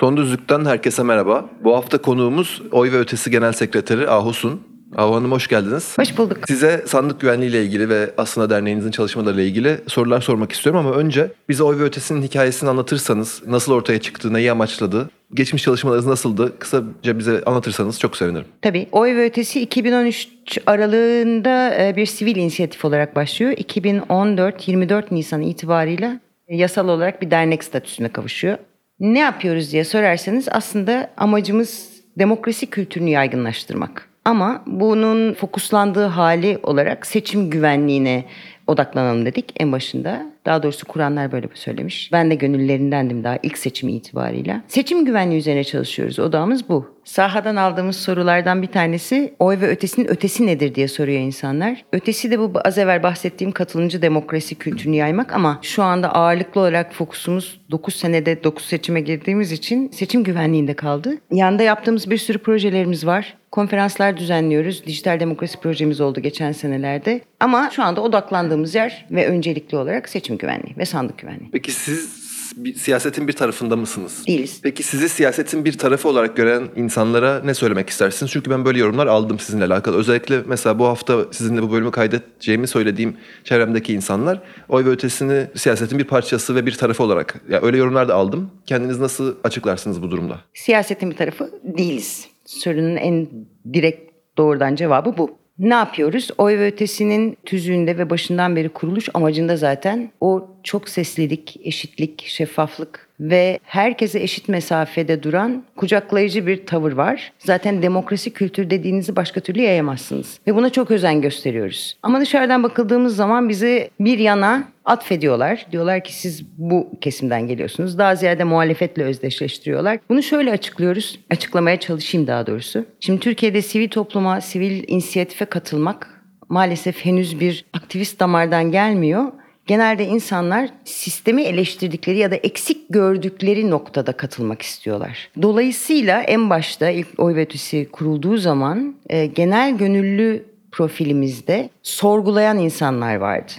Son 0.00 0.16
Düzlük'ten 0.16 0.64
herkese 0.64 1.02
merhaba. 1.02 1.48
Bu 1.64 1.76
hafta 1.76 1.98
konuğumuz 1.98 2.62
Oy 2.72 2.92
ve 2.92 2.98
Ötesi 2.98 3.30
Genel 3.30 3.52
Sekreteri 3.52 4.08
Ahusun. 4.08 4.60
Ahu 4.96 5.14
Hanım 5.14 5.32
hoş 5.32 5.48
geldiniz. 5.48 5.98
Hoş 5.98 6.18
bulduk. 6.18 6.38
Size 6.46 6.84
sandık 6.86 7.20
güvenliği 7.20 7.50
ile 7.50 7.64
ilgili 7.64 7.88
ve 7.88 8.10
aslında 8.16 8.50
derneğinizin 8.50 8.90
çalışmalarıyla 8.90 9.42
ilgili 9.42 9.80
sorular 9.86 10.20
sormak 10.20 10.52
istiyorum 10.52 10.86
ama 10.86 10.96
önce 10.96 11.32
bize 11.48 11.62
Oy 11.62 11.78
ve 11.78 11.82
Ötesi'nin 11.82 12.22
hikayesini 12.22 12.70
anlatırsanız, 12.70 13.42
nasıl 13.46 13.72
ortaya 13.72 14.00
çıktı, 14.00 14.32
neyi 14.32 14.52
amaçladı, 14.52 15.10
geçmiş 15.34 15.62
çalışmalarınız 15.62 16.06
nasıldı? 16.06 16.58
Kısaca 16.58 17.18
bize 17.18 17.42
anlatırsanız 17.46 18.00
çok 18.00 18.16
sevinirim. 18.16 18.46
Tabii. 18.62 18.86
Oy 18.92 19.16
ve 19.16 19.24
Ötesi 19.24 19.60
2013 19.60 20.28
aralığında 20.66 21.74
e, 21.74 21.96
bir 21.96 22.06
sivil 22.06 22.36
inisiyatif 22.36 22.84
olarak 22.84 23.16
başlıyor. 23.16 23.52
2014-24 23.52 25.04
Nisan 25.10 25.42
itibarıyla 25.42 26.20
yasal 26.48 26.88
olarak 26.88 27.22
bir 27.22 27.30
dernek 27.30 27.64
statüsüne 27.64 28.08
kavuşuyor. 28.08 28.58
Ne 29.00 29.18
yapıyoruz 29.18 29.72
diye 29.72 29.84
sorarsanız 29.84 30.48
aslında 30.50 31.10
amacımız 31.16 31.90
demokrasi 32.18 32.66
kültürünü 32.66 33.10
yaygınlaştırmak. 33.10 34.08
Ama 34.24 34.62
bunun 34.66 35.34
fokuslandığı 35.34 36.06
hali 36.06 36.58
olarak 36.62 37.06
seçim 37.06 37.50
güvenliğine 37.50 38.24
odaklanalım 38.66 39.26
dedik 39.26 39.52
en 39.60 39.72
başında. 39.72 40.26
Daha 40.46 40.62
doğrusu 40.62 40.86
kuranlar 40.86 41.32
böyle 41.32 41.48
söylemiş. 41.54 42.12
Ben 42.12 42.30
de 42.30 42.34
gönüllerindendim 42.34 43.24
daha 43.24 43.38
ilk 43.42 43.58
seçim 43.58 43.88
itibarıyla. 43.88 44.62
Seçim 44.68 45.04
güvenliği 45.04 45.40
üzerine 45.40 45.64
çalışıyoruz. 45.64 46.18
Odamız 46.18 46.68
bu. 46.68 47.00
Sahadan 47.04 47.56
aldığımız 47.56 47.96
sorulardan 47.96 48.62
bir 48.62 48.66
tanesi 48.66 49.34
oy 49.38 49.60
ve 49.60 49.68
ötesinin 49.68 50.10
ötesi 50.10 50.46
nedir 50.46 50.74
diye 50.74 50.88
soruyor 50.88 51.20
insanlar. 51.20 51.84
Ötesi 51.92 52.30
de 52.30 52.38
bu 52.38 52.52
az 52.64 52.78
evvel 52.78 53.02
bahsettiğim 53.02 53.52
katılımcı 53.52 54.02
demokrasi 54.02 54.54
kültürünü 54.54 54.96
yaymak 54.96 55.32
ama 55.32 55.58
şu 55.62 55.82
anda 55.82 56.14
ağırlıklı 56.14 56.60
olarak 56.60 56.92
fokusumuz 56.92 57.60
9 57.70 57.94
senede 57.94 58.44
9 58.44 58.64
seçime 58.64 59.00
girdiğimiz 59.00 59.52
için 59.52 59.88
seçim 59.88 60.24
güvenliğinde 60.24 60.74
kaldı. 60.74 61.16
Yanında 61.30 61.62
yaptığımız 61.62 62.10
bir 62.10 62.18
sürü 62.18 62.38
projelerimiz 62.38 63.06
var. 63.06 63.36
Konferanslar 63.50 64.16
düzenliyoruz. 64.16 64.86
Dijital 64.86 65.20
demokrasi 65.20 65.60
projemiz 65.60 66.00
oldu 66.00 66.20
geçen 66.20 66.52
senelerde. 66.52 67.20
Ama 67.40 67.70
şu 67.72 67.82
anda 67.82 68.00
odaklandığımız 68.00 68.74
yer 68.74 69.06
ve 69.10 69.26
öncelikli 69.26 69.76
olarak 69.76 70.08
seçim 70.08 70.29
güvenliği 70.38 70.76
ve 70.78 70.84
sandık 70.84 71.18
güvenliği. 71.18 71.50
Peki 71.50 71.72
siz 71.72 72.30
bir, 72.56 72.74
siyasetin 72.74 73.28
bir 73.28 73.32
tarafında 73.32 73.76
mısınız? 73.76 74.26
Değiliz. 74.26 74.60
Peki 74.62 74.82
sizi 74.82 75.08
siyasetin 75.08 75.64
bir 75.64 75.78
tarafı 75.78 76.08
olarak 76.08 76.36
gören 76.36 76.68
insanlara 76.76 77.40
ne 77.44 77.54
söylemek 77.54 77.90
istersiniz? 77.90 78.32
Çünkü 78.32 78.50
ben 78.50 78.64
böyle 78.64 78.78
yorumlar 78.78 79.06
aldım 79.06 79.38
sizinle 79.38 79.64
alakalı. 79.64 79.96
Özellikle 79.96 80.42
mesela 80.46 80.78
bu 80.78 80.84
hafta 80.86 81.24
sizinle 81.30 81.62
bu 81.62 81.72
bölümü 81.72 81.90
kaydedeceğimi 81.90 82.66
söylediğim 82.66 83.16
çevremdeki 83.44 83.92
insanlar 83.92 84.42
oy 84.68 84.84
ve 84.84 84.88
ötesini 84.88 85.46
siyasetin 85.56 85.98
bir 85.98 86.04
parçası 86.04 86.54
ve 86.54 86.66
bir 86.66 86.72
tarafı 86.72 87.02
olarak 87.02 87.40
ya 87.50 87.62
öyle 87.62 87.76
yorumlar 87.76 88.08
da 88.08 88.14
aldım. 88.14 88.50
Kendiniz 88.66 88.98
nasıl 88.98 89.34
açıklarsınız 89.44 90.02
bu 90.02 90.10
durumda? 90.10 90.38
Siyasetin 90.54 91.10
bir 91.10 91.16
tarafı 91.16 91.50
değiliz. 91.62 92.28
Sorunun 92.46 92.96
en 92.96 93.28
direkt 93.72 94.10
doğrudan 94.38 94.74
cevabı 94.74 95.18
bu. 95.18 95.39
Ne 95.60 95.74
yapıyoruz? 95.74 96.28
Oy 96.38 96.58
ve 96.58 96.66
ötesinin 96.66 97.38
tüzüğünde 97.44 97.98
ve 97.98 98.10
başından 98.10 98.56
beri 98.56 98.68
kuruluş 98.68 99.08
amacında 99.14 99.56
zaten 99.56 100.12
o 100.20 100.48
çok 100.62 100.88
seslilik, 100.88 101.56
eşitlik, 101.64 102.24
şeffaflık 102.26 103.09
ve 103.20 103.58
herkese 103.62 104.20
eşit 104.20 104.48
mesafede 104.48 105.22
duran 105.22 105.64
kucaklayıcı 105.76 106.46
bir 106.46 106.66
tavır 106.66 106.92
var. 106.92 107.32
Zaten 107.38 107.82
demokrasi 107.82 108.32
kültür 108.32 108.70
dediğinizi 108.70 109.16
başka 109.16 109.40
türlü 109.40 109.60
yayamazsınız. 109.60 110.38
Ve 110.46 110.54
buna 110.54 110.70
çok 110.70 110.90
özen 110.90 111.20
gösteriyoruz. 111.20 111.96
Ama 112.02 112.20
dışarıdan 112.20 112.62
bakıldığımız 112.62 113.16
zaman 113.16 113.48
bizi 113.48 113.90
bir 114.00 114.18
yana 114.18 114.68
atfediyorlar. 114.84 115.66
Diyorlar 115.72 116.04
ki 116.04 116.14
siz 116.14 116.46
bu 116.58 116.90
kesimden 117.00 117.46
geliyorsunuz. 117.46 117.98
Daha 117.98 118.14
ziyade 118.14 118.44
muhalefetle 118.44 119.04
özdeşleştiriyorlar. 119.04 119.98
Bunu 120.08 120.22
şöyle 120.22 120.52
açıklıyoruz. 120.52 121.20
Açıklamaya 121.30 121.80
çalışayım 121.80 122.26
daha 122.26 122.46
doğrusu. 122.46 122.84
Şimdi 123.00 123.20
Türkiye'de 123.20 123.62
sivil 123.62 123.88
topluma, 123.88 124.40
sivil 124.40 124.84
inisiyatife 124.86 125.44
katılmak 125.44 126.20
maalesef 126.48 127.04
henüz 127.04 127.40
bir 127.40 127.64
aktivist 127.72 128.20
damardan 128.20 128.72
gelmiyor 128.72 129.24
genelde 129.70 130.06
insanlar 130.06 130.70
sistemi 130.84 131.42
eleştirdikleri 131.42 132.18
ya 132.18 132.30
da 132.30 132.34
eksik 132.34 132.88
gördükleri 132.88 133.70
noktada 133.70 134.12
katılmak 134.12 134.62
istiyorlar. 134.62 135.30
Dolayısıyla 135.42 136.20
en 136.22 136.50
başta 136.50 136.90
ilk 136.90 137.06
oy 137.18 137.34
ve 137.34 137.46
kurulduğu 137.92 138.36
zaman 138.36 138.94
e, 139.08 139.26
genel 139.26 139.76
gönüllü 139.78 140.44
profilimizde 140.72 141.70
sorgulayan 141.82 142.58
insanlar 142.58 143.16
vardı. 143.16 143.52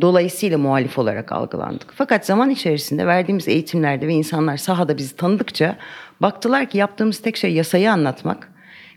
Dolayısıyla 0.00 0.58
muhalif 0.58 0.98
olarak 0.98 1.32
algılandık. 1.32 1.92
Fakat 1.94 2.26
zaman 2.26 2.50
içerisinde 2.50 3.06
verdiğimiz 3.06 3.48
eğitimlerde 3.48 4.06
ve 4.06 4.12
insanlar 4.12 4.56
sahada 4.56 4.98
bizi 4.98 5.16
tanıdıkça 5.16 5.76
baktılar 6.20 6.70
ki 6.70 6.78
yaptığımız 6.78 7.18
tek 7.18 7.36
şey 7.36 7.52
yasayı 7.52 7.92
anlatmak 7.92 8.49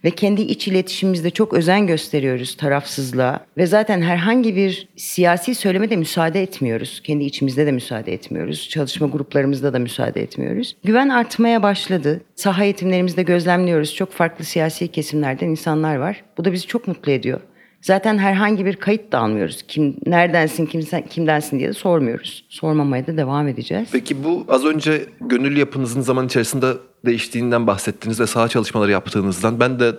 ve 0.03 0.11
kendi 0.11 0.41
iç 0.41 0.67
iletişimimizde 0.67 1.29
çok 1.29 1.53
özen 1.53 1.87
gösteriyoruz 1.87 2.57
tarafsızlığa 2.57 3.45
ve 3.57 3.65
zaten 3.65 4.01
herhangi 4.01 4.55
bir 4.55 4.87
siyasi 4.95 5.55
söyleme 5.55 5.89
de 5.89 5.95
müsaade 5.95 6.41
etmiyoruz. 6.41 7.01
Kendi 7.03 7.23
içimizde 7.23 7.65
de 7.65 7.71
müsaade 7.71 8.13
etmiyoruz. 8.13 8.69
Çalışma 8.69 9.07
gruplarımızda 9.07 9.73
da 9.73 9.79
müsaade 9.79 10.21
etmiyoruz. 10.21 10.75
Güven 10.83 11.09
artmaya 11.09 11.63
başladı. 11.63 12.21
Saha 12.35 12.63
eğitimlerimizde 12.63 13.23
gözlemliyoruz. 13.23 13.95
Çok 13.95 14.11
farklı 14.11 14.45
siyasi 14.45 14.87
kesimlerden 14.87 15.47
insanlar 15.47 15.95
var. 15.95 16.23
Bu 16.37 16.45
da 16.45 16.53
bizi 16.53 16.67
çok 16.67 16.87
mutlu 16.87 17.11
ediyor. 17.11 17.39
Zaten 17.83 18.17
herhangi 18.17 18.65
bir 18.65 18.75
kayıt 18.75 19.11
da 19.11 19.19
almıyoruz. 19.19 19.63
Kim 19.67 19.95
neredensin, 20.05 20.65
kimsen, 20.65 21.07
kimdensin 21.07 21.59
diye 21.59 21.69
de 21.69 21.73
sormuyoruz. 21.73 22.45
Sormamaya 22.49 23.07
da 23.07 23.17
devam 23.17 23.47
edeceğiz. 23.47 23.89
Peki 23.91 24.23
bu 24.23 24.45
az 24.47 24.65
önce 24.65 25.05
gönüllü 25.21 25.59
yapınızın 25.59 26.01
zaman 26.01 26.25
içerisinde 26.25 26.67
değiştiğinden 27.05 27.67
bahsettiniz 27.67 28.19
ve 28.19 28.27
saha 28.27 28.47
çalışmaları 28.47 28.91
yaptığınızdan. 28.91 29.59
Ben 29.59 29.79
de 29.79 29.93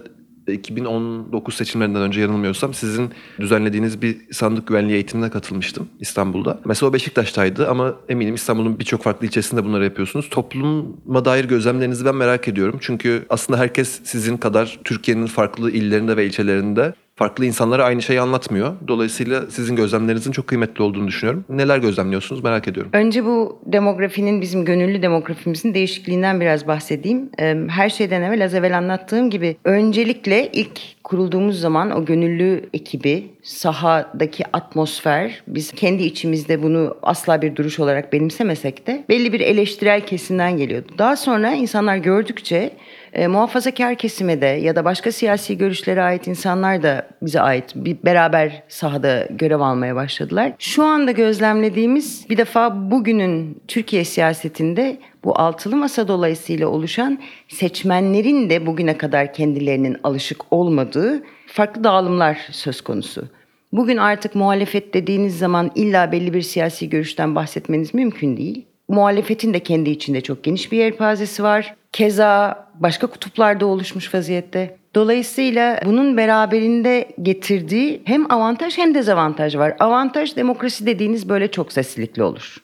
2019 0.49 1.55
seçimlerinden 1.55 2.03
önce 2.03 2.21
yanılmıyorsam 2.21 2.75
sizin 2.75 3.11
düzenlediğiniz 3.41 4.03
bir 4.03 4.17
sandık 4.33 4.67
güvenliği 4.67 4.95
eğitimine 4.95 5.31
katılmıştım 5.31 5.89
İstanbul'da. 6.01 6.61
Mesela 6.65 6.91
o 6.91 6.93
Beşiktaş'taydı 6.93 7.69
ama 7.69 7.95
eminim 8.09 8.35
İstanbul'un 8.35 8.79
birçok 8.79 9.03
farklı 9.03 9.27
ilçesinde 9.27 9.65
bunları 9.65 9.85
yapıyorsunuz. 9.85 10.29
Topluma 10.31 11.25
dair 11.25 11.45
gözlemlerinizi 11.45 12.05
ben 12.05 12.17
merak 12.17 12.49
ediyorum. 12.49 12.79
Çünkü 12.81 13.27
aslında 13.29 13.59
herkes 13.59 14.01
sizin 14.05 14.37
kadar 14.37 14.81
Türkiye'nin 14.85 15.27
farklı 15.27 15.71
illerinde 15.71 16.17
ve 16.17 16.27
ilçelerinde 16.27 16.95
farklı 17.17 17.47
insanlara 17.47 17.85
aynı 17.85 18.03
şeyi 18.03 18.21
anlatmıyor. 18.21 18.75
Dolayısıyla 18.89 19.47
sizin 19.51 19.77
gözlemlerinizin 19.77 20.33
çok 20.33 20.47
kıymetli 20.47 20.83
olduğunu 20.83 21.09
düşünüyorum. 21.09 21.45
Neler 21.49 21.79
gözlemliyorsunuz 21.79 22.45
merak 22.45 22.69
ediyorum. 22.69 22.91
Önce 22.95 23.25
bu 23.25 23.59
demografinin 23.67 24.41
bizim 24.41 24.65
gönüllü 24.65 25.03
demografimizin 25.03 25.75
değişikliğinden 25.75 26.41
biraz 26.41 26.67
bahsedeyim. 26.67 27.31
Her 27.69 27.91
şeyden 27.91 28.23
evvel 28.23 28.45
az 28.45 28.55
evvel 28.55 28.79
anlattığım 28.79 29.31
gibi 29.31 29.57
öncelikle 29.65 30.51
ilk 30.53 30.81
kurulduğumuz 31.05 31.61
zaman 31.61 31.91
o 31.91 32.05
gönüllü 32.05 32.69
ekibi, 32.73 33.27
sahadaki 33.43 34.45
atmosfer, 34.53 35.43
biz 35.49 35.73
kendi 35.73 36.03
içimizde 36.03 36.63
bunu 36.63 36.97
asla 37.03 37.43
bir 37.43 37.57
duruş 37.57 37.81
olarak 37.81 38.13
benimsemesek 38.13 38.87
de 38.87 39.05
belli 39.09 39.33
bir 39.33 39.41
eleştirel 39.41 40.07
kesimden 40.07 40.57
geliyordu. 40.57 40.93
Daha 40.99 41.17
sonra 41.17 41.53
insanlar 41.53 41.97
gördükçe 41.97 42.71
e, 43.15 43.27
muhafazakar 43.27 43.95
kesime 43.95 44.41
de 44.41 44.47
ya 44.47 44.77
da 44.77 44.85
başka 44.85 45.13
siyasi 45.13 45.59
görüşlere 45.59 46.03
ait 46.03 46.27
insanlar 46.27 46.83
da 46.83 47.07
bize 47.23 47.41
ait 47.41 47.73
bir 47.75 47.97
beraber 48.05 48.63
sahada 48.69 49.27
görev 49.31 49.61
almaya 49.61 49.95
başladılar. 49.95 50.53
Şu 50.59 50.85
anda 50.85 51.11
gözlemlediğimiz 51.11 52.27
bir 52.31 52.37
defa 52.37 52.91
bugünün 52.91 53.63
Türkiye 53.69 54.05
siyasetinde 54.05 54.97
bu 55.25 55.39
altılı 55.39 55.77
masa 55.77 56.09
dolayısıyla 56.09 56.69
oluşan 56.69 57.19
seçmenlerin 57.49 58.51
de 58.51 58.67
bugüne 58.67 58.99
kadar 58.99 59.33
kendilerinin 59.33 59.97
alışık 60.05 60.53
olmadığı 60.53 61.23
farklı 61.47 61.85
dağılımlar 61.85 62.39
söz 62.51 62.81
konusu. 62.81 63.29
Bugün 63.73 63.97
artık 63.97 64.35
muhalefet 64.35 64.95
dediğiniz 64.95 65.39
zaman 65.39 65.71
illa 65.75 66.13
belli 66.13 66.35
bir 66.35 66.43
siyasi 66.43 66.91
görüşten 66.91 67.35
bahsetmeniz 67.35 67.95
mümkün 67.95 68.37
değil. 68.37 68.65
Muhalefetin 68.89 69.55
de 69.55 69.61
kendi 69.61 69.91
içinde 69.91 70.21
çok 70.21 70.45
geniş 70.45 70.73
bir 70.73 70.79
yelpazesi 70.79 71.43
var. 71.43 71.75
Keza 71.95 72.67
başka 72.75 73.07
kutuplarda 73.07 73.67
oluşmuş 73.67 74.15
vaziyette. 74.15 74.77
Dolayısıyla 74.95 75.81
bunun 75.85 76.17
beraberinde 76.17 77.09
getirdiği 77.23 78.03
hem 78.05 78.33
avantaj 78.33 78.79
hem 78.79 78.95
dezavantaj 78.95 79.57
var. 79.57 79.77
Avantaj 79.81 80.37
demokrasi 80.37 80.87
dediğiniz 80.87 81.29
böyle 81.29 81.51
çok 81.51 81.73
seslilikli 81.73 82.23
olur. 82.23 82.57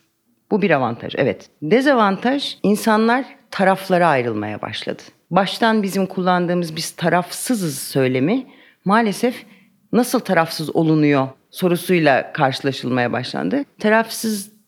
Bu 0.50 0.62
bir 0.62 0.70
avantaj 0.70 1.14
evet. 1.18 1.48
Dezavantaj 1.62 2.58
insanlar 2.62 3.24
taraflara 3.50 4.08
ayrılmaya 4.08 4.62
başladı. 4.62 5.02
baştan 5.30 5.82
bizim 5.82 6.06
kullandığımız 6.06 6.76
biz 6.76 6.90
tarafsızız 6.90 7.78
söylemi 7.78 8.46
maalesef 8.84 9.44
nasıl 9.92 10.20
tarafsız 10.20 10.76
olunuyor 10.76 11.28
sorusuyla 11.50 12.32
karşılaşılmaya 12.32 13.12
başlandı. 13.12 13.64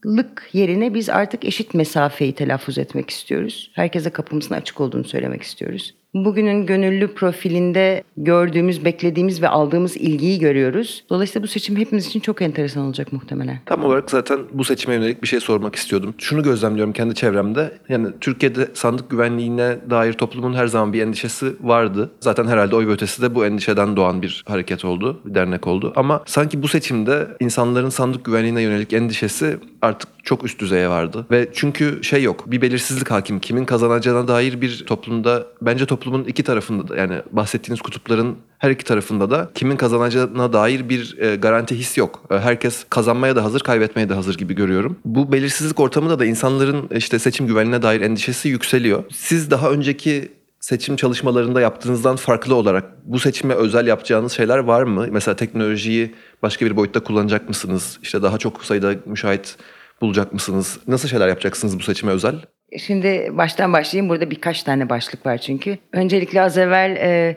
Tarafsızlık 0.02 0.50
yerine 0.52 0.94
biz 0.94 1.08
artık 1.08 1.44
eşit 1.44 1.74
mesafeyi 1.74 2.32
telaffuz 2.34 2.78
etmek 2.78 3.10
istiyoruz. 3.10 3.70
Herkese 3.74 4.10
kapımızın 4.10 4.54
açık 4.54 4.80
olduğunu 4.80 5.04
söylemek 5.04 5.42
istiyoruz. 5.42 5.94
Bugünün 6.14 6.66
gönüllü 6.66 7.14
profilinde 7.14 8.02
gördüğümüz, 8.16 8.84
beklediğimiz 8.84 9.42
ve 9.42 9.48
aldığımız 9.48 9.96
ilgiyi 9.96 10.38
görüyoruz. 10.38 11.04
Dolayısıyla 11.10 11.42
bu 11.42 11.48
seçim 11.48 11.76
hepimiz 11.76 12.06
için 12.06 12.20
çok 12.20 12.42
enteresan 12.42 12.82
olacak 12.82 13.12
muhtemelen. 13.12 13.58
Tam 13.66 13.84
olarak 13.84 14.10
zaten 14.10 14.38
bu 14.52 14.64
seçime 14.64 14.94
yönelik 14.94 15.22
bir 15.22 15.28
şey 15.28 15.40
sormak 15.40 15.74
istiyordum. 15.74 16.14
Şunu 16.18 16.42
gözlemliyorum 16.42 16.92
kendi 16.92 17.14
çevremde. 17.14 17.72
Yani 17.88 18.08
Türkiye'de 18.20 18.68
sandık 18.74 19.10
güvenliğine 19.10 19.76
dair 19.90 20.12
toplumun 20.12 20.54
her 20.54 20.66
zaman 20.66 20.92
bir 20.92 21.02
endişesi 21.02 21.52
vardı. 21.60 22.10
Zaten 22.20 22.46
herhalde 22.46 22.76
oy 22.76 22.86
ve 22.86 22.92
ötesi 22.92 23.22
de 23.22 23.34
bu 23.34 23.46
endişeden 23.46 23.96
doğan 23.96 24.22
bir 24.22 24.44
hareket 24.48 24.84
oldu, 24.84 25.20
bir 25.24 25.34
dernek 25.34 25.66
oldu. 25.66 25.92
Ama 25.96 26.22
sanki 26.26 26.62
bu 26.62 26.68
seçimde 26.68 27.28
insanların 27.40 27.88
sandık 27.88 28.24
güvenliğine 28.24 28.62
yönelik 28.62 28.92
endişesi 28.92 29.58
artık 29.82 30.08
çok 30.22 30.44
üst 30.44 30.60
düzeye 30.60 30.88
vardı. 30.88 31.26
Ve 31.30 31.48
çünkü 31.52 32.04
şey 32.04 32.22
yok, 32.22 32.50
bir 32.50 32.62
belirsizlik 32.62 33.10
hakim. 33.10 33.40
Kimin 33.40 33.64
kazanacağına 33.64 34.28
dair 34.28 34.60
bir 34.60 34.84
toplumda, 34.86 35.46
bence 35.62 35.86
toplumun 36.02 36.24
iki 36.24 36.42
tarafında 36.42 36.88
da 36.88 36.96
yani 36.96 37.22
bahsettiğiniz 37.32 37.80
kutupların 37.80 38.36
her 38.58 38.70
iki 38.70 38.84
tarafında 38.84 39.30
da 39.30 39.50
kimin 39.54 39.76
kazanacağına 39.76 40.52
dair 40.52 40.88
bir 40.88 41.18
e, 41.18 41.36
garanti 41.36 41.78
his 41.78 41.98
yok. 41.98 42.24
E, 42.30 42.38
herkes 42.38 42.84
kazanmaya 42.90 43.36
da 43.36 43.44
hazır, 43.44 43.60
kaybetmeye 43.60 44.08
de 44.08 44.14
hazır 44.14 44.38
gibi 44.38 44.54
görüyorum. 44.54 44.98
Bu 45.04 45.32
belirsizlik 45.32 45.80
ortamında 45.80 46.18
da 46.18 46.24
insanların 46.24 46.88
işte 46.96 47.18
seçim 47.18 47.46
güvenliğine 47.46 47.82
dair 47.82 48.00
endişesi 48.00 48.48
yükseliyor. 48.48 49.04
Siz 49.12 49.50
daha 49.50 49.70
önceki 49.70 50.32
seçim 50.60 50.96
çalışmalarında 50.96 51.60
yaptığınızdan 51.60 52.16
farklı 52.16 52.54
olarak 52.54 52.84
bu 53.04 53.18
seçime 53.18 53.54
özel 53.54 53.86
yapacağınız 53.86 54.32
şeyler 54.32 54.58
var 54.58 54.82
mı? 54.82 55.06
Mesela 55.10 55.36
teknolojiyi 55.36 56.14
başka 56.42 56.66
bir 56.66 56.76
boyutta 56.76 57.00
kullanacak 57.00 57.48
mısınız? 57.48 57.98
İşte 58.02 58.22
daha 58.22 58.38
çok 58.38 58.64
sayıda 58.64 58.94
müşahit 59.06 59.56
bulacak 60.00 60.32
mısınız? 60.32 60.78
Nasıl 60.88 61.08
şeyler 61.08 61.28
yapacaksınız 61.28 61.78
bu 61.78 61.82
seçime 61.82 62.12
özel? 62.12 62.34
Şimdi 62.78 63.30
baştan 63.32 63.72
başlayayım. 63.72 64.08
Burada 64.08 64.30
birkaç 64.30 64.62
tane 64.62 64.88
başlık 64.88 65.26
var 65.26 65.38
çünkü. 65.38 65.78
Öncelikle 65.92 66.42
az 66.42 66.58
evvel 66.58 66.96
e, 66.96 67.36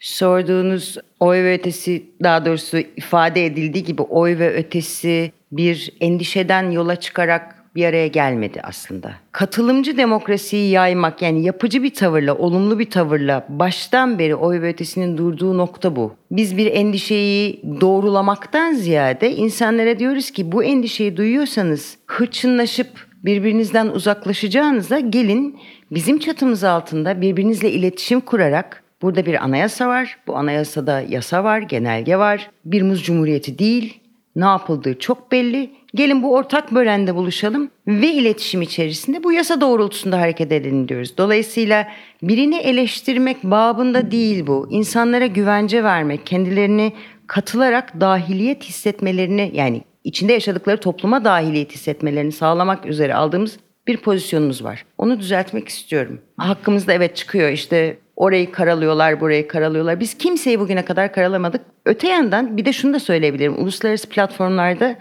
sorduğunuz 0.00 0.96
oy 1.20 1.36
ve 1.36 1.54
ötesi 1.54 2.02
daha 2.22 2.44
doğrusu 2.44 2.78
ifade 2.78 3.46
edildiği 3.46 3.84
gibi 3.84 4.02
oy 4.02 4.38
ve 4.38 4.54
ötesi 4.54 5.32
bir 5.52 5.90
endişeden 6.00 6.70
yola 6.70 6.96
çıkarak 6.96 7.56
bir 7.76 7.84
araya 7.84 8.06
gelmedi 8.06 8.60
aslında. 8.62 9.12
Katılımcı 9.32 9.96
demokrasiyi 9.96 10.70
yaymak 10.70 11.22
yani 11.22 11.44
yapıcı 11.44 11.82
bir 11.82 11.94
tavırla, 11.94 12.34
olumlu 12.34 12.78
bir 12.78 12.90
tavırla 12.90 13.46
baştan 13.48 14.18
beri 14.18 14.34
oy 14.34 14.60
ve 14.60 14.68
ötesinin 14.68 15.18
durduğu 15.18 15.58
nokta 15.58 15.96
bu. 15.96 16.14
Biz 16.30 16.56
bir 16.56 16.66
endişeyi 16.66 17.62
doğrulamaktan 17.80 18.72
ziyade 18.72 19.32
insanlara 19.32 19.98
diyoruz 19.98 20.30
ki 20.30 20.52
bu 20.52 20.64
endişeyi 20.64 21.16
duyuyorsanız 21.16 21.96
hırçınlaşıp 22.06 23.05
birbirinizden 23.26 23.86
uzaklaşacağınıza 23.86 25.00
gelin 25.00 25.58
bizim 25.90 26.18
çatımız 26.18 26.64
altında 26.64 27.20
birbirinizle 27.20 27.70
iletişim 27.70 28.20
kurarak 28.20 28.82
burada 29.02 29.26
bir 29.26 29.44
anayasa 29.44 29.88
var. 29.88 30.18
Bu 30.26 30.36
anayasada 30.36 31.00
yasa 31.08 31.44
var, 31.44 31.58
genelge 31.58 32.16
var. 32.16 32.50
Bir 32.64 32.82
muz 32.82 33.04
cumhuriyeti 33.04 33.58
değil. 33.58 34.00
Ne 34.36 34.44
yapıldığı 34.44 34.98
çok 34.98 35.32
belli. 35.32 35.70
Gelin 35.94 36.22
bu 36.22 36.34
ortak 36.34 36.74
bölende 36.74 37.14
buluşalım 37.14 37.70
ve 37.86 38.06
iletişim 38.06 38.62
içerisinde 38.62 39.24
bu 39.24 39.32
yasa 39.32 39.60
doğrultusunda 39.60 40.20
hareket 40.20 40.52
edelim 40.52 40.88
diyoruz. 40.88 41.18
Dolayısıyla 41.18 41.88
birini 42.22 42.56
eleştirmek 42.56 43.44
babında 43.44 44.10
değil 44.10 44.46
bu. 44.46 44.68
İnsanlara 44.70 45.26
güvence 45.26 45.84
vermek, 45.84 46.26
kendilerini 46.26 46.92
katılarak 47.26 48.00
dahiliyet 48.00 48.64
hissetmelerini 48.64 49.50
yani 49.54 49.82
içinde 50.06 50.32
yaşadıkları 50.32 50.80
topluma 50.80 51.24
dahiliyet 51.24 51.72
hissetmelerini 51.72 52.32
sağlamak 52.32 52.86
üzere 52.86 53.14
aldığımız 53.14 53.58
bir 53.86 53.96
pozisyonumuz 53.96 54.64
var. 54.64 54.84
Onu 54.98 55.20
düzeltmek 55.20 55.68
istiyorum. 55.68 56.20
Hakkımızda 56.36 56.92
evet 56.92 57.16
çıkıyor 57.16 57.50
işte 57.50 57.98
orayı 58.16 58.52
karalıyorlar, 58.52 59.20
burayı 59.20 59.48
karalıyorlar. 59.48 60.00
Biz 60.00 60.18
kimseyi 60.18 60.60
bugüne 60.60 60.84
kadar 60.84 61.12
karalamadık. 61.12 61.60
Öte 61.84 62.08
yandan 62.08 62.56
bir 62.56 62.64
de 62.64 62.72
şunu 62.72 62.94
da 62.94 63.00
söyleyebilirim. 63.00 63.62
Uluslararası 63.62 64.08
platformlarda 64.08 64.96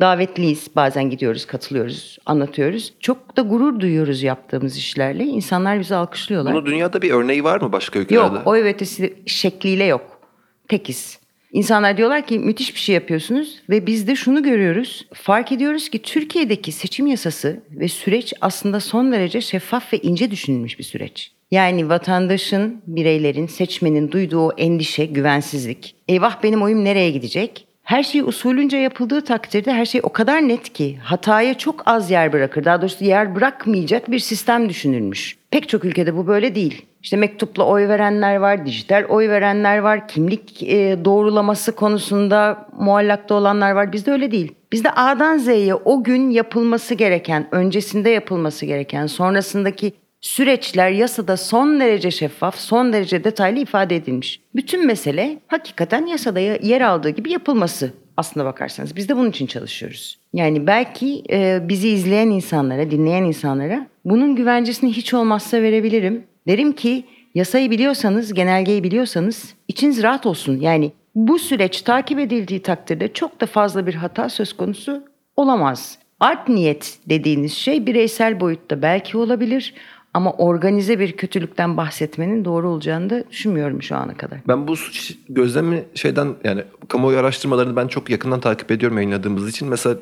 davetliyiz. 0.00 0.68
Bazen 0.76 1.10
gidiyoruz, 1.10 1.46
katılıyoruz, 1.46 2.18
anlatıyoruz. 2.26 2.94
Çok 3.00 3.36
da 3.36 3.42
gurur 3.42 3.80
duyuyoruz 3.80 4.22
yaptığımız 4.22 4.76
işlerle. 4.76 5.24
İnsanlar 5.24 5.80
bizi 5.80 5.94
alkışlıyorlar. 5.94 6.54
Bunun 6.54 6.66
dünyada 6.66 7.02
bir 7.02 7.10
örneği 7.10 7.44
var 7.44 7.60
mı 7.60 7.72
başka 7.72 7.98
ülkelerde? 7.98 8.36
Yok, 8.36 8.54
ve 8.54 8.68
ötesi 8.68 9.14
şekliyle 9.26 9.84
yok. 9.84 10.20
Tekiz. 10.68 11.18
İnsanlar 11.52 11.96
diyorlar 11.96 12.26
ki 12.26 12.38
müthiş 12.38 12.74
bir 12.74 12.80
şey 12.80 12.94
yapıyorsunuz 12.94 13.62
ve 13.70 13.86
biz 13.86 14.08
de 14.08 14.16
şunu 14.16 14.42
görüyoruz. 14.42 15.06
Fark 15.14 15.52
ediyoruz 15.52 15.88
ki 15.88 16.02
Türkiye'deki 16.02 16.72
seçim 16.72 17.06
yasası 17.06 17.60
ve 17.70 17.88
süreç 17.88 18.32
aslında 18.40 18.80
son 18.80 19.12
derece 19.12 19.40
şeffaf 19.40 19.92
ve 19.92 19.98
ince 19.98 20.30
düşünülmüş 20.30 20.78
bir 20.78 20.84
süreç. 20.84 21.32
Yani 21.50 21.88
vatandaşın, 21.88 22.82
bireylerin, 22.86 23.46
seçmenin 23.46 24.10
duyduğu 24.10 24.52
endişe, 24.52 25.06
güvensizlik. 25.06 25.94
Eyvah 26.08 26.42
benim 26.42 26.62
oyum 26.62 26.84
nereye 26.84 27.10
gidecek? 27.10 27.66
Her 27.82 28.02
şey 28.02 28.20
usulünce 28.20 28.76
yapıldığı 28.76 29.24
takdirde 29.24 29.72
her 29.72 29.86
şey 29.86 30.00
o 30.04 30.08
kadar 30.08 30.48
net 30.48 30.72
ki 30.72 30.98
hataya 31.02 31.54
çok 31.54 31.82
az 31.86 32.10
yer 32.10 32.32
bırakır. 32.32 32.64
Daha 32.64 32.80
doğrusu 32.82 33.04
yer 33.04 33.34
bırakmayacak 33.34 34.10
bir 34.10 34.18
sistem 34.18 34.68
düşünülmüş. 34.68 35.36
Pek 35.50 35.68
çok 35.68 35.84
ülkede 35.84 36.16
bu 36.16 36.26
böyle 36.26 36.54
değil. 36.54 36.86
İşte 37.02 37.16
mektupla 37.16 37.64
oy 37.64 37.88
verenler 37.88 38.36
var, 38.36 38.66
dijital 38.66 39.04
oy 39.08 39.28
verenler 39.28 39.78
var, 39.78 40.08
kimlik 40.08 40.62
e, 40.62 41.04
doğrulaması 41.04 41.76
konusunda 41.76 42.68
muallakta 42.78 43.34
olanlar 43.34 43.70
var. 43.70 43.92
Bizde 43.92 44.12
öyle 44.12 44.30
değil. 44.30 44.54
Bizde 44.72 44.90
A'dan 44.90 45.38
Z'ye 45.38 45.74
o 45.74 46.04
gün 46.04 46.30
yapılması 46.30 46.94
gereken, 46.94 47.48
öncesinde 47.52 48.10
yapılması 48.10 48.66
gereken, 48.66 49.06
sonrasındaki 49.06 49.92
süreçler 50.20 50.90
yasada 50.90 51.36
son 51.36 51.80
derece 51.80 52.10
şeffaf, 52.10 52.56
son 52.56 52.92
derece 52.92 53.24
detaylı 53.24 53.58
ifade 53.58 53.96
edilmiş. 53.96 54.40
Bütün 54.54 54.86
mesele 54.86 55.38
hakikaten 55.46 56.06
yasada 56.06 56.40
yer 56.40 56.80
aldığı 56.80 57.10
gibi 57.10 57.32
yapılması 57.32 57.92
aslına 58.16 58.44
bakarsanız. 58.44 58.96
Biz 58.96 59.08
de 59.08 59.16
bunun 59.16 59.30
için 59.30 59.46
çalışıyoruz. 59.46 60.18
Yani 60.32 60.66
belki 60.66 61.22
e, 61.30 61.68
bizi 61.68 61.88
izleyen 61.88 62.28
insanlara, 62.28 62.90
dinleyen 62.90 63.24
insanlara 63.24 63.86
bunun 64.04 64.36
güvencesini 64.36 64.92
hiç 64.92 65.14
olmazsa 65.14 65.62
verebilirim. 65.62 66.24
Derim 66.48 66.72
ki 66.72 67.04
yasayı 67.34 67.70
biliyorsanız, 67.70 68.34
genelgeyi 68.34 68.84
biliyorsanız 68.84 69.54
içiniz 69.68 70.02
rahat 70.02 70.26
olsun. 70.26 70.60
Yani 70.60 70.92
bu 71.14 71.38
süreç 71.38 71.82
takip 71.82 72.18
edildiği 72.18 72.62
takdirde 72.62 73.12
çok 73.12 73.40
da 73.40 73.46
fazla 73.46 73.86
bir 73.86 73.94
hata 73.94 74.28
söz 74.28 74.52
konusu 74.52 75.02
olamaz. 75.36 75.98
Art 76.20 76.48
niyet 76.48 76.98
dediğiniz 77.08 77.52
şey 77.52 77.86
bireysel 77.86 78.40
boyutta 78.40 78.82
belki 78.82 79.16
olabilir 79.16 79.74
ama 80.14 80.32
organize 80.32 80.98
bir 80.98 81.12
kötülükten 81.12 81.76
bahsetmenin 81.76 82.44
doğru 82.44 82.68
olacağını 82.68 83.10
da 83.10 83.24
düşünmüyorum 83.30 83.82
şu 83.82 83.96
ana 83.96 84.14
kadar. 84.16 84.38
Ben 84.48 84.68
bu 84.68 84.76
suç 84.76 85.14
gözlemi 85.28 85.84
şeyden 85.94 86.34
yani 86.44 86.62
kamuoyu 86.88 87.18
araştırmalarını 87.18 87.76
ben 87.76 87.88
çok 87.88 88.10
yakından 88.10 88.40
takip 88.40 88.70
ediyorum 88.70 88.96
yayınladığımız 88.96 89.48
için. 89.48 89.68
Mesela 89.68 89.96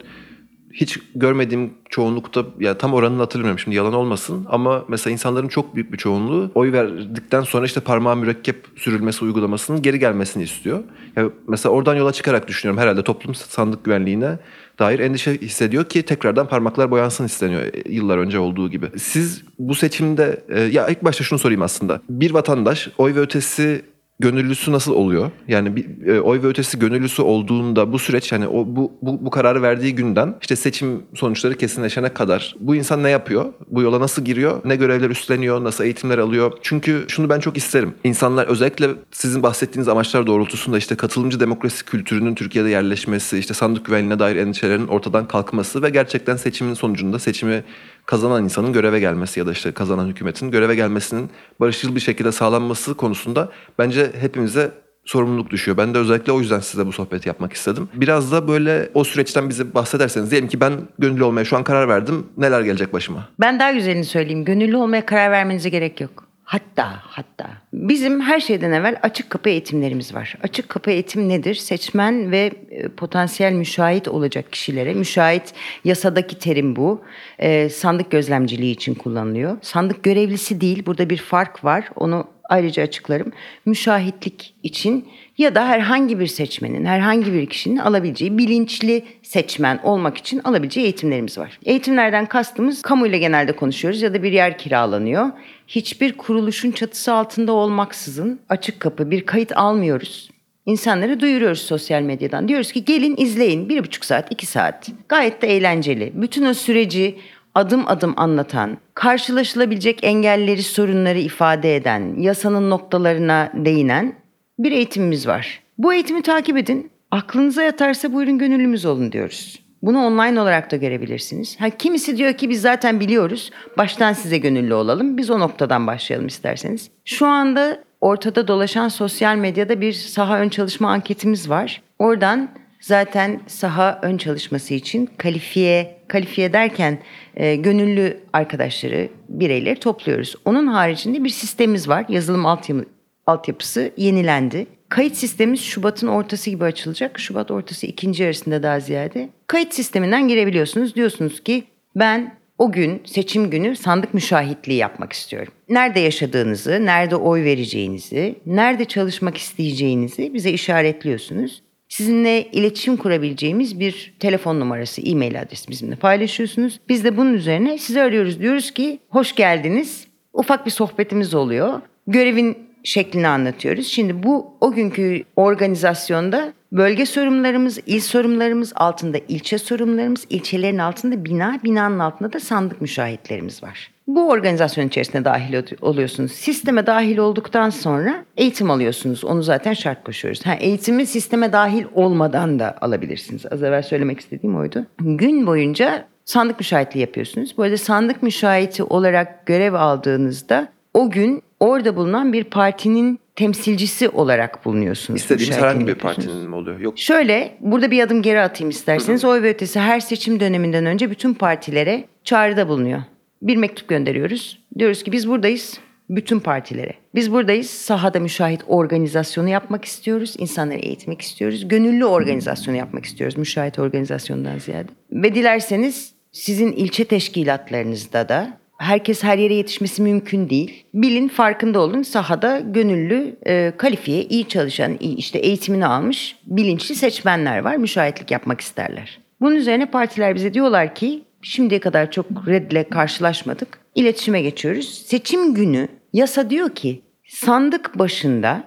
hiç 0.77 0.99
görmediğim 1.15 1.71
çoğunlukta 1.91 2.45
ya 2.61 2.79
tam 2.79 2.95
oranını 2.95 3.19
hatırlamıyorum 3.19 3.59
şimdi 3.59 3.77
yalan 3.77 3.93
olmasın 3.93 4.47
ama 4.49 4.85
mesela 4.89 5.13
insanların 5.13 5.49
çok 5.49 5.75
büyük 5.75 5.93
bir 5.93 5.99
çoğunluğu 5.99 6.51
oy 6.55 6.73
verdikten 6.73 7.43
sonra 7.43 7.67
işte 7.67 7.81
parmağa 7.81 8.15
mürekkep 8.15 8.67
sürülmesi 8.77 9.25
uygulamasının 9.25 9.83
geri 9.83 9.99
gelmesini 9.99 10.43
istiyor. 10.43 10.83
Ya 11.17 11.25
mesela 11.49 11.73
oradan 11.73 11.95
yola 11.95 12.13
çıkarak 12.13 12.49
düşünüyorum 12.49 12.83
herhalde 12.83 13.05
toplum 13.05 13.35
sandık 13.35 13.85
güvenliğine 13.85 14.39
dair 14.79 14.99
endişe 14.99 15.41
hissediyor 15.41 15.85
ki 15.85 16.03
tekrardan 16.03 16.49
parmaklar 16.49 16.91
boyansın 16.91 17.25
isteniyor 17.25 17.63
e, 17.63 17.93
yıllar 17.93 18.19
önce 18.19 18.39
olduğu 18.39 18.71
gibi. 18.71 18.87
Siz 18.99 19.43
bu 19.59 19.75
seçimde 19.75 20.45
e, 20.49 20.61
ya 20.61 20.89
ilk 20.89 21.05
başta 21.05 21.25
şunu 21.25 21.39
sorayım 21.39 21.63
aslında. 21.63 22.01
Bir 22.11 22.31
vatandaş 22.31 22.89
oy 22.99 23.15
ve 23.15 23.21
ötesi 23.21 23.83
gönüllüsü 24.21 24.73
nasıl 24.73 24.93
oluyor? 24.93 25.31
Yani 25.49 25.77
bir 25.77 26.07
e, 26.07 26.21
oy 26.21 26.43
ve 26.43 26.47
ötesi 26.47 26.79
gönüllüsü 26.79 27.23
olduğunda 27.23 27.93
bu 27.93 27.99
süreç 27.99 28.33
yani 28.33 28.49
o 28.49 28.67
bu, 28.67 28.93
bu 29.03 29.25
bu 29.27 29.31
kararı 29.31 29.63
verdiği 29.63 29.95
günden 29.95 30.35
işte 30.41 30.57
seçim 30.57 31.03
sonuçları 31.15 31.55
kesinleşene 31.55 32.09
kadar 32.09 32.57
bu 32.61 32.77
insan 32.77 33.03
ne 33.03 33.11
yapıyor? 33.11 33.53
Bu 33.67 33.83
yola 33.83 34.01
nasıl 34.01 34.25
giriyor? 34.25 34.61
Ne 34.65 34.77
görevler 34.77 35.11
üstleniyor? 35.11 35.65
Nasıl 35.65 35.85
eğitimler 35.85 36.19
alıyor? 36.19 36.53
Çünkü 36.63 37.05
şunu 37.09 37.29
ben 37.29 37.41
çok 37.41 37.57
isterim. 37.57 37.95
İnsanlar 38.05 38.47
özellikle 38.47 38.89
sizin 39.13 39.43
bahsettiğiniz 39.43 39.89
amaçlar 39.89 40.27
doğrultusunda 40.27 40.79
işte 40.79 40.97
katılımcı 40.97 41.41
demokrasi 41.41 41.85
kültürünün 41.85 42.35
Türkiye'de 42.35 42.69
yerleşmesi, 42.69 43.39
işte 43.39 43.55
sandık 43.55 43.85
güvenliğine 43.85 44.19
dair 44.19 44.37
endişelerin 44.37 44.87
ortadan 44.87 45.29
kalkması 45.29 45.83
ve 45.83 45.91
gerçekten 45.91 46.37
seçimin 46.37 46.75
sonucunda 46.75 47.19
seçimi 47.19 47.65
kazanan 48.07 48.45
insanın 48.45 48.73
göreve 48.73 49.01
gelmesi 49.01 49.41
ya 49.41 49.47
da 49.47 49.53
işte 49.53 49.73
kazanan 49.73 50.07
hükümetin 50.07 50.51
göreve 50.51 50.75
gelmesinin 50.75 51.31
barışçıl 51.61 51.95
bir 51.95 52.01
şekilde 52.01 52.33
sağlanması 52.33 52.95
konusunda 52.95 53.49
bence 53.79 54.13
hepimize 54.21 54.71
sorumluluk 55.05 55.51
düşüyor. 55.51 55.77
Ben 55.77 55.95
de 55.95 55.99
özellikle 55.99 56.33
o 56.33 56.41
yüzden 56.41 56.61
size 56.61 56.87
bu 56.87 56.93
sohbeti 56.93 57.29
yapmak 57.29 57.53
istedim. 57.53 57.89
Biraz 57.95 58.33
da 58.33 58.49
böyle 58.49 58.91
o 58.95 59.05
süreçten 59.05 59.49
bize 59.49 59.75
bahsederseniz 59.75 60.31
diyelim 60.31 60.49
ki 60.49 60.61
ben 60.61 60.73
gönüllü 60.99 61.25
olmaya 61.25 61.45
şu 61.45 61.57
an 61.57 61.65
karar 61.65 61.89
verdim. 61.89 62.27
Neler 62.37 62.61
gelecek 62.61 62.93
başıma? 62.93 63.29
Ben 63.41 63.61
daha 63.61 63.73
güzelini 63.73 64.05
söyleyeyim. 64.05 64.45
Gönüllü 64.45 64.77
olmaya 64.77 65.07
karar 65.07 65.31
vermenize 65.31 65.69
gerek 65.69 66.01
yok. 66.01 66.26
Hatta 66.47 66.99
hatta 67.03 67.47
bizim 67.73 68.21
her 68.21 68.41
şeyden 68.41 68.73
evvel 68.73 68.99
açık 69.03 69.31
kapı 69.31 69.49
eğitimlerimiz 69.49 70.15
var. 70.15 70.35
Açık 70.43 70.69
kapı 70.69 70.91
eğitim 70.91 71.29
nedir? 71.29 71.55
Seçmen 71.55 72.31
ve 72.31 72.53
e, 72.71 72.89
potansiyel 72.89 73.53
müşahit 73.53 74.09
olacak 74.09 74.53
kişilere, 74.53 74.95
müşahit 74.95 75.55
yasadaki 75.85 76.39
terim 76.39 76.77
bu. 76.77 77.03
E, 77.39 77.69
sandık 77.69 78.11
gözlemciliği 78.11 78.75
için 78.75 78.95
kullanılıyor. 78.95 79.59
Sandık 79.63 80.03
görevlisi 80.03 80.61
değil, 80.61 80.87
burada 80.87 81.11
bir 81.11 81.17
fark 81.17 81.65
var. 81.65 81.89
Onu 81.97 82.27
ayrıca 82.49 82.83
açıklarım. 82.83 83.33
Müşahitlik 83.65 84.55
için 84.63 85.09
ya 85.39 85.55
da 85.55 85.69
herhangi 85.69 86.21
bir 86.21 86.27
seçmenin, 86.27 86.85
herhangi 86.85 87.33
bir 87.33 87.47
kişinin 87.47 87.77
alabileceği 87.77 88.39
bilinçli 88.39 89.05
seçmen 89.23 89.81
olmak 89.83 90.17
için 90.17 90.41
alabileceği 90.45 90.85
eğitimlerimiz 90.85 91.39
var. 91.39 91.59
Eğitimlerden 91.65 92.27
kastımız 92.27 92.83
kamuyla 92.83 93.19
genelde 93.19 93.53
konuşuyoruz 93.53 94.03
ya 94.03 94.15
da 94.15 94.23
bir 94.23 94.33
yer 94.33 94.59
kiralanıyor. 94.59 95.31
Hiçbir 95.67 96.13
kuruluşun 96.13 96.71
çatısı 96.71 97.13
altında 97.13 97.53
olmaksızın 97.53 98.41
açık 98.49 98.81
kapı 98.81 99.11
bir 99.11 99.27
kayıt 99.27 99.57
almıyoruz. 99.57 100.31
İnsanları 100.67 101.21
duyuruyoruz 101.21 101.61
sosyal 101.61 102.03
medyadan. 102.03 102.49
Diyoruz 102.49 102.73
ki 102.73 102.85
gelin 102.85 103.17
izleyin 103.17 103.69
bir 103.69 103.85
buçuk 103.85 104.05
saat, 104.05 104.33
iki 104.33 104.47
saat. 104.47 104.89
Gayet 105.09 105.43
de 105.43 105.57
eğlenceli. 105.57 106.13
Bütün 106.15 106.45
o 106.45 106.55
süreci 106.55 107.19
adım 107.55 107.89
adım 107.89 108.15
anlatan, 108.17 108.79
karşılaşılabilecek 108.95 110.05
engelleri, 110.05 110.63
sorunları 110.63 111.19
ifade 111.19 111.77
eden, 111.77 112.21
yasanın 112.21 112.71
noktalarına 112.71 113.53
değinen 113.55 114.15
bir 114.59 114.73
eğitimimiz 114.73 115.27
var. 115.27 115.63
Bu 115.79 115.95
eğitimi 115.95 116.23
takip 116.23 116.57
edin. 116.57 116.91
Aklınıza 117.11 117.63
yatarsa 117.63 118.13
buyurun 118.13 118.39
gönüllümüz 118.39 118.85
olun 118.85 119.13
diyoruz. 119.13 119.66
Bunu 119.83 120.07
online 120.07 120.41
olarak 120.41 120.71
da 120.71 120.77
görebilirsiniz. 120.77 121.61
Ha, 121.61 121.71
kimisi 121.71 122.17
diyor 122.17 122.33
ki 122.33 122.51
biz 122.51 122.61
zaten 122.61 123.01
biliyoruz. 123.01 123.51
Baştan 123.79 124.13
size 124.13 124.39
gönüllü 124.39 124.75
olalım. 124.75 125.17
Biz 125.17 125.31
o 125.31 125.41
noktadan 125.41 125.87
başlayalım 125.87 126.27
isterseniz. 126.27 126.91
Şu 127.05 127.27
anda 127.27 127.85
ortada 128.01 128.49
dolaşan 128.49 128.89
sosyal 128.89 129.37
medyada 129.37 129.81
bir 129.81 129.93
saha 129.93 130.39
ön 130.39 130.49
çalışma 130.49 130.91
anketimiz 130.91 131.51
var. 131.51 131.83
Oradan 131.99 132.49
zaten 132.81 133.41
saha 133.47 133.99
ön 134.03 134.17
çalışması 134.17 134.75
için 134.75 135.11
kalifiye, 135.19 135.99
kalifiye 136.09 136.53
derken 136.53 136.99
e, 137.37 137.57
gönüllü 137.57 138.21
arkadaşları, 138.33 139.09
bireyleri 139.29 139.81
topluyoruz. 139.81 140.35
Onun 140.45 140.67
haricinde 140.67 141.25
bir 141.25 141.29
sistemimiz 141.29 141.89
var. 141.89 142.05
Yazılım 142.09 142.47
altyapı, 142.47 142.85
altyapısı 143.27 143.93
yenilendi. 143.97 144.67
Kayıt 144.89 145.17
sistemimiz 145.17 145.61
Şubat'ın 145.61 146.07
ortası 146.07 146.51
gibi 146.51 146.65
açılacak. 146.65 147.19
Şubat 147.19 147.51
ortası 147.51 147.87
ikinci 147.87 148.23
yarısında 148.23 148.63
daha 148.63 148.81
ziyade. 148.81 149.29
Kayıt 149.47 149.75
sisteminden 149.75 150.29
girebiliyorsunuz. 150.29 150.95
Diyorsunuz 150.95 151.43
ki 151.45 151.65
ben 151.97 152.35
o 152.59 152.73
gün 152.73 153.03
seçim 153.05 153.51
günü 153.51 153.77
sandık 153.77 154.15
müşahitliği 154.15 154.79
yapmak 154.79 155.13
istiyorum. 155.13 155.53
Nerede 155.69 156.01
yaşadığınızı, 156.01 156.87
nerede 156.87 157.17
oy 157.17 157.45
vereceğinizi, 157.45 158.35
nerede 158.47 158.85
çalışmak 158.85 159.37
isteyeceğinizi 159.37 160.35
bize 160.35 160.51
işaretliyorsunuz. 160.51 161.63
Sizinle 161.89 162.51
iletişim 162.51 162.97
kurabileceğimiz 162.97 163.81
bir 163.81 164.15
telefon 164.19 164.61
numarası, 164.61 165.01
e-mail 165.01 165.41
adresi 165.41 165.69
bizimle 165.69 165.97
paylaşıyorsunuz. 165.97 166.81
Biz 166.89 167.05
de 167.05 167.17
bunun 167.17 167.35
üzerine 167.35 167.79
sizi 167.79 168.03
arıyoruz. 168.03 168.41
Diyoruz 168.41 168.71
ki 168.71 168.99
hoş 169.09 169.35
geldiniz. 169.35 170.07
Ufak 170.33 170.67
bir 170.67 170.71
sohbetimiz 170.71 171.35
oluyor. 171.35 171.81
Görevin 172.07 172.66
şeklini 172.87 173.29
anlatıyoruz. 173.29 173.87
Şimdi 173.87 174.23
bu 174.23 174.57
o 174.61 174.73
günkü 174.73 175.23
organizasyonda 175.37 176.53
bölge 176.73 177.07
sorumlularımız, 177.07 177.79
il 177.87 178.01
sorumlularımız 178.01 178.73
altında 178.77 179.19
ilçe 179.29 179.59
sorumlularımız, 179.59 180.27
ilçelerin 180.31 180.79
altında 180.79 181.25
bina, 181.25 181.61
binanın 181.65 181.99
altında 181.99 182.33
da 182.33 182.41
sandık 182.41 182.81
müşahitlerimiz 182.81 183.63
var. 183.63 183.91
Bu 184.07 184.29
organizasyon 184.29 184.89
içerisine 184.89 185.25
dahil 185.25 185.63
oluyorsunuz. 185.83 186.33
Sisteme 186.33 186.87
dahil 186.87 187.19
olduktan 187.19 187.71
sonra 187.71 188.25
eğitim 188.37 188.71
alıyorsunuz. 188.71 189.25
Onu 189.25 189.43
zaten 189.43 189.73
şart 189.73 190.05
koşuyoruz. 190.05 190.47
Ha, 190.47 190.55
eğitimi 190.55 191.07
sisteme 191.07 191.53
dahil 191.53 191.85
olmadan 191.95 192.59
da 192.59 192.77
alabilirsiniz. 192.81 193.47
Az 193.51 193.63
evvel 193.63 193.83
söylemek 193.83 194.21
istediğim 194.21 194.57
oydu. 194.57 194.87
Gün 195.01 195.47
boyunca 195.47 196.07
sandık 196.25 196.61
müşahitliği 196.61 197.01
yapıyorsunuz. 197.01 197.55
Bu 197.57 197.63
arada 197.63 197.77
sandık 197.77 198.23
müşahiti 198.23 198.83
olarak 198.83 199.47
görev 199.47 199.75
aldığınızda 199.75 200.69
o 200.95 201.11
gün 201.11 201.43
orada 201.61 201.97
bulunan 201.97 202.33
bir 202.33 202.45
partinin 202.45 203.21
temsilcisi 203.37 204.09
olarak 204.09 204.65
bulunuyorsunuz. 204.65 205.21
İstediğiniz 205.21 205.49
Müşahitliğini 205.49 205.71
herhangi 205.71 205.87
bir 205.87 206.03
partinin 206.03 206.49
mi 206.49 206.55
oluyor? 206.55 206.81
Yok. 206.81 206.99
Şöyle 206.99 207.57
burada 207.61 207.91
bir 207.91 208.03
adım 208.03 208.23
geri 208.23 208.41
atayım 208.41 208.71
isterseniz. 208.71 209.25
Oy 209.25 209.43
ve 209.43 209.51
ötesi 209.51 209.81
her 209.81 210.01
seçim 210.01 210.41
döneminden 210.41 210.87
önce 210.87 211.11
bütün 211.11 211.35
partilere 211.35 212.05
çağrıda 212.25 212.69
bulunuyor. 212.69 213.03
Bir 213.43 213.57
mektup 213.57 213.89
gönderiyoruz. 213.89 214.59
Diyoruz 214.79 215.03
ki 215.03 215.13
biz 215.13 215.29
buradayız 215.29 215.81
bütün 216.11 216.41
partilere. 216.41 216.95
Biz 217.15 217.33
buradayız. 217.33 217.71
Sahada 217.71 218.21
müşahit 218.21 218.61
organizasyonu 218.67 219.49
yapmak 219.49 219.85
istiyoruz. 219.85 220.35
İnsanları 220.39 220.79
eğitmek 220.79 221.21
istiyoruz. 221.21 221.69
Gönüllü 221.69 222.05
organizasyonu 222.05 222.77
yapmak 222.77 223.05
istiyoruz. 223.05 223.37
Müşahit 223.37 223.79
organizasyondan 223.79 224.59
ziyade. 224.59 224.89
Ve 225.13 225.35
dilerseniz 225.35 226.13
sizin 226.33 226.73
ilçe 226.73 227.05
teşkilatlarınızda 227.05 228.29
da 228.29 228.59
herkes 228.79 229.23
her 229.23 229.39
yere 229.39 229.55
yetişmesi 229.55 230.03
mümkün 230.03 230.51
değil. 230.51 230.85
Bilin 230.95 231.29
farkında 231.29 231.81
olun 231.81 232.03
sahada 232.03 232.61
gönüllü, 232.61 233.37
e, 233.47 233.73
kalifiye, 233.77 234.25
iyi 234.25 234.49
çalışan, 234.49 234.97
işte 234.97 235.39
eğitimini 235.39 235.87
almış 235.87 236.37
bilinçli 236.47 236.95
seçmenler 236.95 237.59
var. 237.59 237.77
Müşahitlik 237.77 238.31
yapmak 238.31 238.61
isterler. 238.61 239.19
Bunun 239.41 239.55
üzerine 239.55 239.87
partiler 239.87 240.35
bize 240.35 240.55
diyorlar 240.55 240.95
ki 240.95 241.23
şimdiye 241.43 241.81
kadar 241.81 242.11
çok 242.11 242.27
redle 242.47 242.85
karşılaşmadık. 242.85 243.79
İletişime 243.95 244.43
geçiyoruz. 244.43 245.05
Seçim 245.07 245.55
günü 245.55 245.89
yasa 246.13 246.51
diyor 246.51 246.71
ki 246.71 247.03
sandık 247.29 247.99
başında 247.99 248.65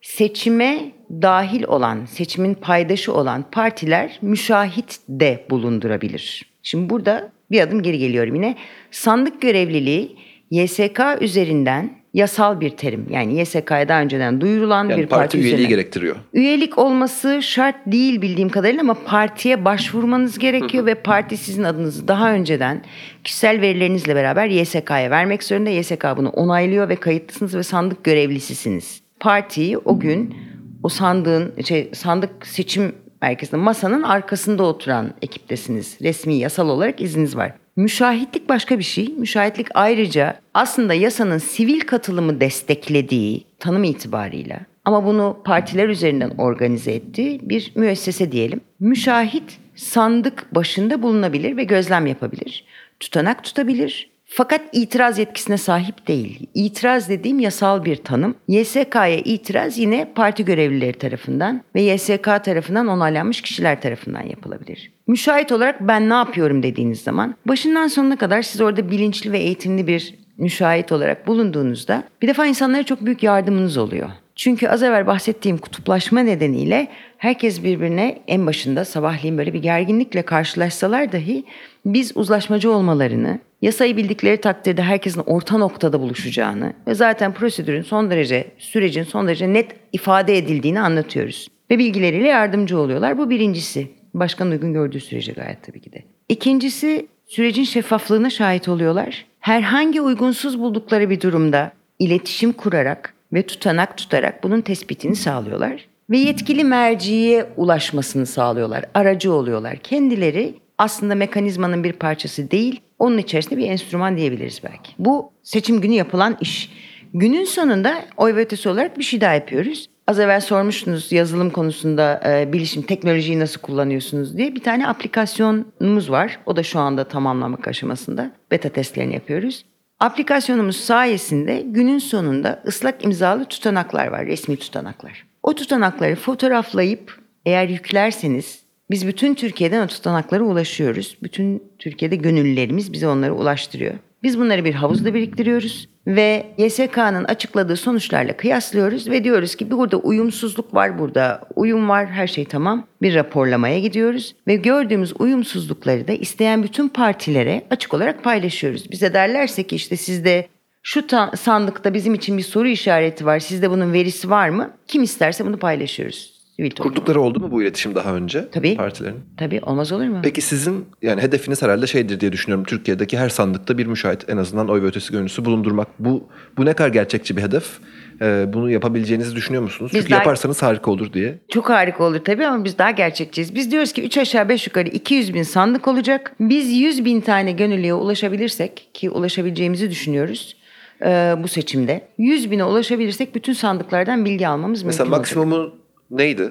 seçime 0.00 0.92
dahil 1.10 1.64
olan, 1.64 2.04
seçimin 2.04 2.54
paydaşı 2.54 3.14
olan 3.14 3.44
partiler 3.50 4.18
müşahit 4.22 5.00
de 5.08 5.46
bulundurabilir. 5.50 6.52
Şimdi 6.62 6.90
burada 6.90 7.32
bir 7.50 7.60
adım 7.60 7.82
geri 7.82 7.98
geliyorum 7.98 8.34
yine. 8.34 8.56
Sandık 8.90 9.42
görevliliği 9.42 10.16
YSK 10.50 11.00
üzerinden 11.20 12.00
yasal 12.14 12.60
bir 12.60 12.70
terim. 12.70 13.06
Yani 13.10 13.40
YSK'ya 13.40 13.88
daha 13.88 14.00
önceden 14.00 14.40
duyurulan 14.40 14.88
Yani 14.88 15.02
bir 15.02 15.06
parti, 15.06 15.22
parti 15.22 15.38
üyeliği 15.38 15.54
üzerinden. 15.54 15.76
gerektiriyor. 15.76 16.16
Üyelik 16.34 16.78
olması 16.78 17.42
şart 17.42 17.76
değil 17.86 18.22
bildiğim 18.22 18.48
kadarıyla 18.48 18.82
ama 18.82 18.94
partiye 18.94 19.64
başvurmanız 19.64 20.38
gerekiyor 20.38 20.86
ve 20.86 20.94
parti 20.94 21.36
sizin 21.36 21.64
adınızı 21.64 22.08
daha 22.08 22.32
önceden 22.32 22.82
kişisel 23.24 23.60
verilerinizle 23.60 24.14
beraber 24.14 24.46
YSK'ya 24.46 25.10
vermek 25.10 25.42
zorunda. 25.42 25.70
YSK 25.70 26.04
bunu 26.16 26.28
onaylıyor 26.28 26.88
ve 26.88 26.96
kayıtlısınız 26.96 27.54
ve 27.54 27.62
sandık 27.62 28.04
görevlisisiniz. 28.04 29.00
Partiyi 29.20 29.78
o 29.78 30.00
gün 30.00 30.34
o 30.82 30.88
sandığın 30.88 31.52
şey, 31.64 31.90
sandık 31.94 32.46
seçim 32.46 32.92
merkezinde 33.22 33.56
masanın 33.56 34.02
arkasında 34.02 34.62
oturan 34.62 35.14
ekiptesiniz. 35.22 35.98
Resmi 36.02 36.34
yasal 36.34 36.68
olarak 36.68 37.00
izniniz 37.00 37.36
var. 37.36 37.52
Müşahitlik 37.76 38.48
başka 38.48 38.78
bir 38.78 38.84
şey. 38.84 39.08
Müşahitlik 39.08 39.66
ayrıca 39.74 40.36
aslında 40.54 40.94
yasanın 40.94 41.38
sivil 41.38 41.80
katılımı 41.80 42.40
desteklediği 42.40 43.44
tanım 43.58 43.84
itibarıyla 43.84 44.60
ama 44.84 45.04
bunu 45.04 45.36
partiler 45.44 45.88
üzerinden 45.88 46.30
organize 46.38 46.92
ettiği 46.92 47.40
bir 47.42 47.72
müessese 47.74 48.32
diyelim. 48.32 48.60
Müşahit 48.80 49.58
sandık 49.74 50.54
başında 50.54 51.02
bulunabilir 51.02 51.56
ve 51.56 51.64
gözlem 51.64 52.06
yapabilir. 52.06 52.64
Tutanak 53.00 53.44
tutabilir. 53.44 54.09
Fakat 54.32 54.60
itiraz 54.72 55.18
yetkisine 55.18 55.56
sahip 55.56 56.08
değil. 56.08 56.46
İtiraz 56.54 57.08
dediğim 57.08 57.40
yasal 57.40 57.84
bir 57.84 57.96
tanım. 57.96 58.34
YSK'ya 58.48 59.16
itiraz 59.16 59.78
yine 59.78 60.12
parti 60.14 60.44
görevlileri 60.44 60.98
tarafından 60.98 61.62
ve 61.74 61.82
YSK 61.82 62.24
tarafından 62.24 62.86
onaylanmış 62.86 63.40
kişiler 63.40 63.80
tarafından 63.80 64.22
yapılabilir. 64.22 64.92
Müşahit 65.06 65.52
olarak 65.52 65.80
ben 65.80 66.08
ne 66.08 66.14
yapıyorum 66.14 66.62
dediğiniz 66.62 67.00
zaman 67.00 67.34
başından 67.48 67.88
sonuna 67.88 68.16
kadar 68.16 68.42
siz 68.42 68.60
orada 68.60 68.90
bilinçli 68.90 69.32
ve 69.32 69.38
eğitimli 69.38 69.86
bir 69.86 70.14
müşahit 70.38 70.92
olarak 70.92 71.26
bulunduğunuzda 71.26 72.04
bir 72.22 72.28
defa 72.28 72.46
insanlara 72.46 72.82
çok 72.82 73.04
büyük 73.04 73.22
yardımınız 73.22 73.76
oluyor. 73.76 74.10
Çünkü 74.36 74.68
az 74.68 74.82
evvel 74.82 75.06
bahsettiğim 75.06 75.58
kutuplaşma 75.58 76.20
nedeniyle 76.20 76.88
herkes 77.18 77.62
birbirine 77.62 78.22
en 78.26 78.46
başında 78.46 78.84
sabahleyin 78.84 79.38
böyle 79.38 79.54
bir 79.54 79.62
gerginlikle 79.62 80.22
karşılaşsalar 80.22 81.12
dahi 81.12 81.44
biz 81.84 82.16
uzlaşmacı 82.16 82.70
olmalarını, 82.70 83.38
yasayı 83.62 83.96
bildikleri 83.96 84.36
takdirde 84.36 84.82
herkesin 84.82 85.22
orta 85.26 85.58
noktada 85.58 86.00
buluşacağını 86.00 86.72
ve 86.86 86.94
zaten 86.94 87.34
prosedürün 87.34 87.82
son 87.82 88.10
derece, 88.10 88.50
sürecin 88.58 89.02
son 89.02 89.28
derece 89.28 89.52
net 89.52 89.72
ifade 89.92 90.38
edildiğini 90.38 90.80
anlatıyoruz. 90.80 91.48
Ve 91.70 91.78
bilgileriyle 91.78 92.28
yardımcı 92.28 92.78
oluyorlar. 92.78 93.18
Bu 93.18 93.30
birincisi. 93.30 93.88
Başkanın 94.14 94.50
uygun 94.50 94.72
gördüğü 94.72 95.00
sürece 95.00 95.32
gayet 95.32 95.62
tabii 95.62 95.80
ki 95.80 95.92
de. 95.92 96.04
İkincisi 96.28 97.06
sürecin 97.26 97.64
şeffaflığına 97.64 98.30
şahit 98.30 98.68
oluyorlar. 98.68 99.26
Herhangi 99.40 100.00
uygunsuz 100.00 100.58
buldukları 100.58 101.10
bir 101.10 101.20
durumda 101.20 101.72
iletişim 101.98 102.52
kurarak 102.52 103.14
ve 103.32 103.42
tutanak 103.42 103.96
tutarak 103.96 104.44
bunun 104.44 104.60
tespitini 104.60 105.16
sağlıyorlar. 105.16 105.86
Ve 106.10 106.18
yetkili 106.18 106.64
merciye 106.64 107.46
ulaşmasını 107.56 108.26
sağlıyorlar. 108.26 108.84
Aracı 108.94 109.32
oluyorlar. 109.32 109.76
Kendileri 109.76 110.54
aslında 110.80 111.14
mekanizmanın 111.14 111.84
bir 111.84 111.92
parçası 111.92 112.50
değil, 112.50 112.80
onun 112.98 113.18
içerisinde 113.18 113.56
bir 113.56 113.66
enstrüman 113.66 114.16
diyebiliriz 114.16 114.60
belki. 114.64 114.92
Bu 114.98 115.32
seçim 115.42 115.80
günü 115.80 115.94
yapılan 115.94 116.36
iş. 116.40 116.72
Günün 117.14 117.44
sonunda 117.44 118.04
oy 118.16 118.34
ve 118.34 118.40
ötesi 118.40 118.68
olarak 118.68 118.98
bir 118.98 119.02
şey 119.02 119.20
daha 119.20 119.34
yapıyoruz. 119.34 119.86
Az 120.06 120.20
evvel 120.20 120.40
sormuştunuz 120.40 121.12
yazılım 121.12 121.50
konusunda 121.50 122.22
e, 122.26 122.52
bilişim, 122.52 122.82
teknolojiyi 122.82 123.40
nasıl 123.40 123.60
kullanıyorsunuz 123.60 124.36
diye. 124.36 124.54
Bir 124.54 124.62
tane 124.62 124.88
aplikasyonumuz 124.88 126.10
var. 126.10 126.38
O 126.46 126.56
da 126.56 126.62
şu 126.62 126.78
anda 126.78 127.04
tamamlamak 127.04 127.68
aşamasında. 127.68 128.30
Beta 128.50 128.68
testlerini 128.68 129.14
yapıyoruz. 129.14 129.64
Aplikasyonumuz 129.98 130.76
sayesinde 130.76 131.62
günün 131.66 131.98
sonunda 131.98 132.62
ıslak 132.66 133.04
imzalı 133.04 133.44
tutanaklar 133.44 134.06
var, 134.06 134.26
resmi 134.26 134.56
tutanaklar. 134.56 135.26
O 135.42 135.54
tutanakları 135.54 136.16
fotoğraflayıp 136.16 137.18
eğer 137.46 137.68
yüklerseniz 137.68 138.69
biz 138.90 139.06
bütün 139.06 139.34
Türkiye'den 139.34 139.84
o 139.84 139.86
tutanaklara 139.86 140.42
ulaşıyoruz. 140.42 141.16
Bütün 141.22 141.62
Türkiye'de 141.78 142.16
gönüllülerimiz 142.16 142.92
bize 142.92 143.08
onları 143.08 143.34
ulaştırıyor. 143.34 143.94
Biz 144.22 144.38
bunları 144.38 144.64
bir 144.64 144.74
havuzda 144.74 145.14
biriktiriyoruz 145.14 145.88
ve 146.06 146.46
YSK'nın 146.58 147.24
açıkladığı 147.24 147.76
sonuçlarla 147.76 148.36
kıyaslıyoruz 148.36 149.10
ve 149.10 149.24
diyoruz 149.24 149.54
ki 149.54 149.70
burada 149.70 149.96
uyumsuzluk 149.96 150.74
var 150.74 150.98
burada, 150.98 151.40
uyum 151.56 151.88
var, 151.88 152.06
her 152.06 152.26
şey 152.26 152.44
tamam. 152.44 152.86
Bir 153.02 153.14
raporlamaya 153.14 153.78
gidiyoruz 153.78 154.34
ve 154.46 154.56
gördüğümüz 154.56 155.12
uyumsuzlukları 155.18 156.08
da 156.08 156.12
isteyen 156.12 156.62
bütün 156.62 156.88
partilere 156.88 157.62
açık 157.70 157.94
olarak 157.94 158.24
paylaşıyoruz. 158.24 158.90
Bize 158.90 159.14
derlerse 159.14 159.62
ki 159.62 159.76
işte 159.76 159.96
sizde 159.96 160.48
şu 160.82 161.06
ta- 161.06 161.32
sandıkta 161.36 161.94
bizim 161.94 162.14
için 162.14 162.38
bir 162.38 162.42
soru 162.42 162.68
işareti 162.68 163.26
var, 163.26 163.38
sizde 163.38 163.70
bunun 163.70 163.92
verisi 163.92 164.30
var 164.30 164.48
mı? 164.48 164.70
Kim 164.86 165.02
isterse 165.02 165.46
bunu 165.46 165.56
paylaşıyoruz. 165.58 166.39
Sivil 166.60 166.70
toplum. 166.70 166.92
Kurdukları 166.94 167.20
oldu 167.20 167.40
mu 167.40 167.50
bu 167.50 167.62
iletişim 167.62 167.94
daha 167.94 168.14
önce? 168.14 168.48
Tabii. 168.52 168.76
Partilerin. 168.76 169.16
Tabii 169.36 169.60
olmaz 169.62 169.92
olur 169.92 170.04
mu? 170.04 170.20
Peki 170.22 170.40
sizin 170.40 170.86
yani 171.02 171.20
hedefiniz 171.22 171.62
herhalde 171.62 171.86
şeydir 171.86 172.20
diye 172.20 172.32
düşünüyorum. 172.32 172.64
Türkiye'deki 172.64 173.18
her 173.18 173.28
sandıkta 173.28 173.78
bir 173.78 173.86
müşahit 173.86 174.24
en 174.28 174.36
azından 174.36 174.68
oy 174.68 174.82
ve 174.82 174.86
ötesi 174.86 175.12
gönüllüsü 175.12 175.44
bulundurmak. 175.44 175.88
Bu 175.98 176.28
bu 176.56 176.64
ne 176.66 176.72
kadar 176.72 176.88
gerçekçi 176.88 177.36
bir 177.36 177.42
hedef? 177.42 177.78
Ee, 178.22 178.46
bunu 178.52 178.70
yapabileceğinizi 178.70 179.36
düşünüyor 179.36 179.62
musunuz? 179.62 179.90
Biz 179.94 180.00
Çünkü 180.00 180.10
daha- 180.10 180.18
yaparsanız 180.18 180.62
harika 180.62 180.90
olur 180.90 181.12
diye. 181.12 181.38
Çok 181.48 181.70
harika 181.70 182.04
olur 182.04 182.18
tabii 182.24 182.46
ama 182.46 182.64
biz 182.64 182.78
daha 182.78 182.90
gerçekçiyiz. 182.90 183.54
Biz 183.54 183.70
diyoruz 183.70 183.92
ki 183.92 184.02
3 184.02 184.18
aşağı 184.18 184.48
5 184.48 184.66
yukarı 184.66 184.88
200 184.88 185.34
bin 185.34 185.42
sandık 185.42 185.88
olacak. 185.88 186.32
Biz 186.40 186.72
100 186.72 187.04
bin 187.04 187.20
tane 187.20 187.52
gönüllüye 187.52 187.94
ulaşabilirsek 187.94 188.88
ki 188.94 189.10
ulaşabileceğimizi 189.10 189.90
düşünüyoruz 189.90 190.56
e, 191.02 191.34
bu 191.42 191.48
seçimde. 191.48 192.08
100 192.18 192.50
bine 192.50 192.64
ulaşabilirsek 192.64 193.34
bütün 193.34 193.52
sandıklardan 193.52 194.24
bilgi 194.24 194.48
almamız 194.48 194.82
Mesela 194.82 195.04
mümkün 195.04 195.16
olacak. 195.16 195.36
maksimumu 195.36 195.79
neydi? 196.10 196.50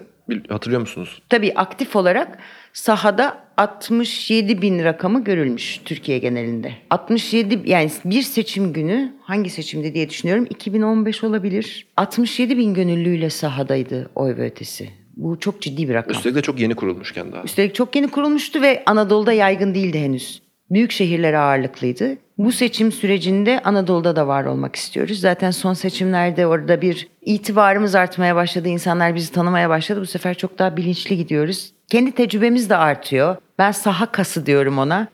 Hatırlıyor 0.49 0.81
musunuz? 0.81 1.21
Tabii 1.29 1.53
aktif 1.55 1.95
olarak 1.95 2.37
sahada 2.73 3.43
67 3.57 4.61
bin 4.61 4.83
rakamı 4.83 5.23
görülmüş 5.23 5.81
Türkiye 5.85 6.17
genelinde. 6.17 6.73
67 6.89 7.59
yani 7.65 7.91
bir 8.05 8.21
seçim 8.21 8.73
günü 8.73 9.13
hangi 9.21 9.49
seçimde 9.49 9.93
diye 9.93 10.09
düşünüyorum 10.09 10.47
2015 10.49 11.23
olabilir. 11.23 11.87
67 11.97 12.57
bin 12.57 12.73
gönüllüyle 12.73 13.29
sahadaydı 13.29 14.09
oy 14.15 14.37
ve 14.37 14.45
ötesi. 14.45 14.89
Bu 15.17 15.39
çok 15.39 15.61
ciddi 15.61 15.89
bir 15.89 15.93
rakam. 15.93 16.11
Üstelik 16.11 16.35
de 16.35 16.41
çok 16.41 16.59
yeni 16.59 16.75
kurulmuşken 16.75 17.31
daha. 17.31 17.43
Üstelik 17.43 17.75
çok 17.75 17.95
yeni 17.95 18.07
kurulmuştu 18.07 18.61
ve 18.61 18.83
Anadolu'da 18.85 19.33
yaygın 19.33 19.75
değildi 19.75 19.99
henüz. 19.99 20.41
Büyük 20.71 20.91
şehirlere 20.91 21.37
ağırlıklıydı. 21.37 22.17
Bu 22.37 22.51
seçim 22.51 22.91
sürecinde 22.91 23.59
Anadolu'da 23.63 24.15
da 24.15 24.27
var 24.27 24.45
olmak 24.45 24.75
istiyoruz. 24.75 25.19
Zaten 25.19 25.51
son 25.51 25.73
seçimlerde 25.73 26.47
orada 26.47 26.81
bir 26.81 27.07
itibarımız 27.21 27.95
artmaya 27.95 28.35
başladı. 28.35 28.67
İnsanlar 28.67 29.15
bizi 29.15 29.31
tanımaya 29.31 29.69
başladı. 29.69 30.01
Bu 30.01 30.05
sefer 30.05 30.33
çok 30.33 30.59
daha 30.59 30.77
bilinçli 30.77 31.17
gidiyoruz. 31.17 31.71
Kendi 31.87 32.11
tecrübemiz 32.11 32.69
de 32.69 32.75
artıyor. 32.75 33.35
Ben 33.59 33.71
saha 33.71 34.05
kası 34.05 34.45
diyorum 34.45 34.77
ona. 34.77 35.07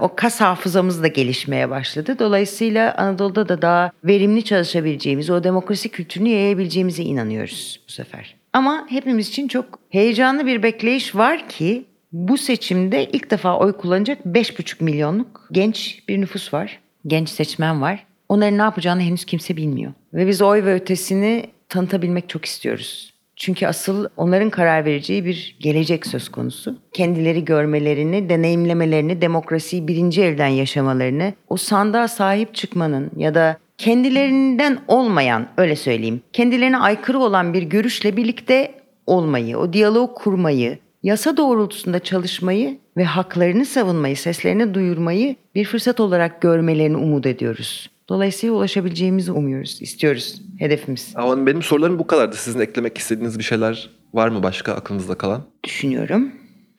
O 0.00 0.14
kas 0.16 0.40
hafızamız 0.40 1.02
da 1.02 1.06
gelişmeye 1.06 1.70
başladı. 1.70 2.18
Dolayısıyla 2.18 2.94
Anadolu'da 2.94 3.48
da 3.48 3.62
daha 3.62 3.92
verimli 4.04 4.44
çalışabileceğimiz, 4.44 5.30
o 5.30 5.44
demokrasi 5.44 5.88
kültürünü 5.88 6.28
yayabileceğimize 6.28 7.02
inanıyoruz 7.02 7.80
bu 7.88 7.92
sefer. 7.92 8.36
Ama 8.52 8.86
hepimiz 8.88 9.28
için 9.28 9.48
çok 9.48 9.78
heyecanlı 9.90 10.46
bir 10.46 10.62
bekleyiş 10.62 11.14
var 11.14 11.48
ki 11.48 11.84
bu 12.12 12.38
seçimde 12.38 13.04
ilk 13.04 13.30
defa 13.30 13.58
oy 13.58 13.72
kullanacak 13.72 14.18
5,5 14.26 14.84
milyonluk 14.84 15.48
genç 15.52 16.02
bir 16.08 16.20
nüfus 16.20 16.54
var. 16.54 16.78
Genç 17.06 17.28
seçmen 17.28 17.82
var. 17.82 18.06
Onların 18.28 18.58
ne 18.58 18.62
yapacağını 18.62 19.00
henüz 19.00 19.24
kimse 19.24 19.56
bilmiyor. 19.56 19.92
Ve 20.14 20.26
biz 20.26 20.42
oy 20.42 20.64
ve 20.64 20.74
ötesini 20.74 21.46
tanıtabilmek 21.68 22.28
çok 22.28 22.44
istiyoruz. 22.44 23.16
Çünkü 23.36 23.66
asıl 23.66 24.06
onların 24.16 24.50
karar 24.50 24.84
vereceği 24.84 25.24
bir 25.24 25.56
gelecek 25.60 26.06
söz 26.06 26.28
konusu. 26.28 26.78
Kendileri 26.92 27.44
görmelerini, 27.44 28.28
deneyimlemelerini, 28.28 29.20
demokrasiyi 29.20 29.88
birinci 29.88 30.22
elden 30.22 30.46
yaşamalarını, 30.48 31.32
o 31.48 31.56
sandığa 31.56 32.08
sahip 32.08 32.54
çıkmanın 32.54 33.10
ya 33.16 33.34
da 33.34 33.56
kendilerinden 33.78 34.78
olmayan, 34.88 35.48
öyle 35.56 35.76
söyleyeyim, 35.76 36.20
kendilerine 36.32 36.78
aykırı 36.78 37.18
olan 37.18 37.54
bir 37.54 37.62
görüşle 37.62 38.16
birlikte 38.16 38.74
olmayı, 39.06 39.58
o 39.58 39.72
diyaloğu 39.72 40.14
kurmayı, 40.14 40.78
yasa 41.06 41.36
doğrultusunda 41.36 41.98
çalışmayı 41.98 42.78
ve 42.96 43.04
haklarını 43.04 43.66
savunmayı, 43.66 44.16
seslerini 44.16 44.74
duyurmayı 44.74 45.36
bir 45.54 45.64
fırsat 45.64 46.00
olarak 46.00 46.42
görmelerini 46.42 46.96
umut 46.96 47.26
ediyoruz. 47.26 47.90
Dolayısıyla 48.08 48.54
ulaşabileceğimizi 48.54 49.32
umuyoruz, 49.32 49.82
istiyoruz. 49.82 50.42
Hedefimiz. 50.58 51.12
Ama 51.14 51.46
benim 51.46 51.62
sorularım 51.62 51.98
bu 51.98 52.06
kadardı. 52.06 52.36
Sizin 52.36 52.60
eklemek 52.60 52.98
istediğiniz 52.98 53.38
bir 53.38 53.44
şeyler 53.44 53.90
var 54.14 54.28
mı 54.28 54.42
başka 54.42 54.72
aklınızda 54.72 55.14
kalan? 55.14 55.42
Düşünüyorum. 55.64 56.32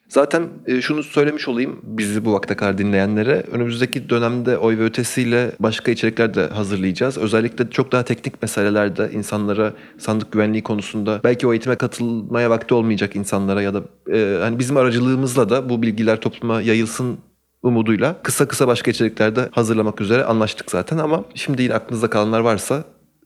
Zaten 0.10 0.50
e, 0.66 0.82
şunu 0.82 1.04
söylemiş 1.04 1.48
olayım 1.48 1.80
bizi 1.84 2.26
bu 2.26 2.34
vakte 2.34 2.56
kadar 2.56 2.78
dinleyenlere. 2.78 3.44
Önümüzdeki 3.52 4.10
dönemde 4.10 4.58
oy 4.58 4.78
ve 4.78 4.84
ötesiyle 4.84 5.52
başka 5.60 5.92
içerikler 5.92 6.34
de 6.34 6.48
hazırlayacağız. 6.48 7.18
Özellikle 7.18 7.70
çok 7.70 7.92
daha 7.92 8.04
teknik 8.04 8.42
meselelerde 8.42 9.10
insanlara 9.14 9.74
sandık 9.98 10.32
güvenliği 10.32 10.64
konusunda 10.64 11.22
belki 11.24 11.48
o 11.48 11.54
eğitime 11.54 11.76
katılmaya 11.76 12.50
vakti 12.50 12.74
olmayacak 12.74 13.16
insanlara 13.16 13.62
ya 13.62 13.74
da 13.74 13.82
e, 14.14 14.38
hani 14.42 14.60
bizim 14.60 14.78
aracılığımızla 14.78 15.50
da 15.50 15.70
bu 15.70 15.82
bilgiler 15.82 16.22
topluma 16.22 16.62
yayılsın 16.62 17.18
umuduyla 17.64 18.22
kısa 18.24 18.48
kısa 18.48 18.68
başka 18.68 18.92
içeriklerde 18.92 19.50
hazırlamak 19.52 20.02
üzere 20.02 20.24
anlaştık 20.24 20.72
zaten 20.72 20.98
ama 20.98 21.26
şimdi 21.36 21.62
yine 21.62 21.74
aklınızda 21.74 22.10
kalanlar 22.10 22.40
varsa 22.40 22.84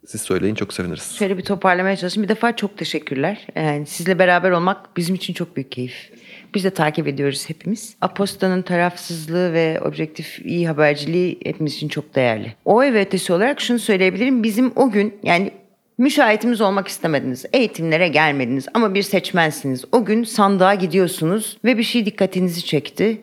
siz 0.08 0.22
söyleyin 0.22 0.56
çok 0.56 0.74
seviniriz. 0.74 1.15
Şöyle 1.20 1.38
bir 1.38 1.44
toparlamaya 1.44 1.96
çalışayım. 1.96 2.24
Bir 2.24 2.36
defa 2.36 2.56
çok 2.56 2.78
teşekkürler. 2.78 3.48
Yani 3.56 3.86
sizle 3.86 4.20
beraber 4.20 4.52
olmak 4.52 4.98
bizim 4.98 5.15
için 5.15 5.34
çok 5.34 5.56
büyük 5.56 5.72
keyif. 5.72 6.12
Biz 6.54 6.64
de 6.64 6.70
takip 6.70 7.08
ediyoruz 7.08 7.50
hepimiz. 7.50 7.96
Aposta'nın 8.02 8.62
tarafsızlığı 8.62 9.54
ve 9.54 9.82
objektif 9.82 10.46
iyi 10.46 10.68
haberciliği 10.68 11.40
hepimiz 11.46 11.76
için 11.76 11.88
çok 11.88 12.16
değerli. 12.16 12.54
Oy 12.66 12.94
ve 12.94 13.02
ötesi 13.02 13.34
olarak 13.34 13.62
şunu 13.62 13.80
söyleyebilirim. 13.80 14.44
Bizim 14.44 14.72
o 14.76 14.92
gün 14.92 15.14
yani 15.24 15.52
müşahitimiz 15.98 16.62
olmak 16.62 16.88
istemediniz. 16.88 17.46
Eğitimlere 17.54 18.08
gelmediniz 18.08 18.68
ama 18.74 18.94
bir 18.94 19.04
seçmensiniz. 19.04 19.86
O 19.92 20.06
gün 20.06 20.24
sandığa 20.24 20.76
gidiyorsunuz 20.76 21.58
ve 21.66 21.78
bir 21.78 21.84
şey 21.84 22.06
dikkatinizi 22.06 22.66
çekti. 22.66 23.22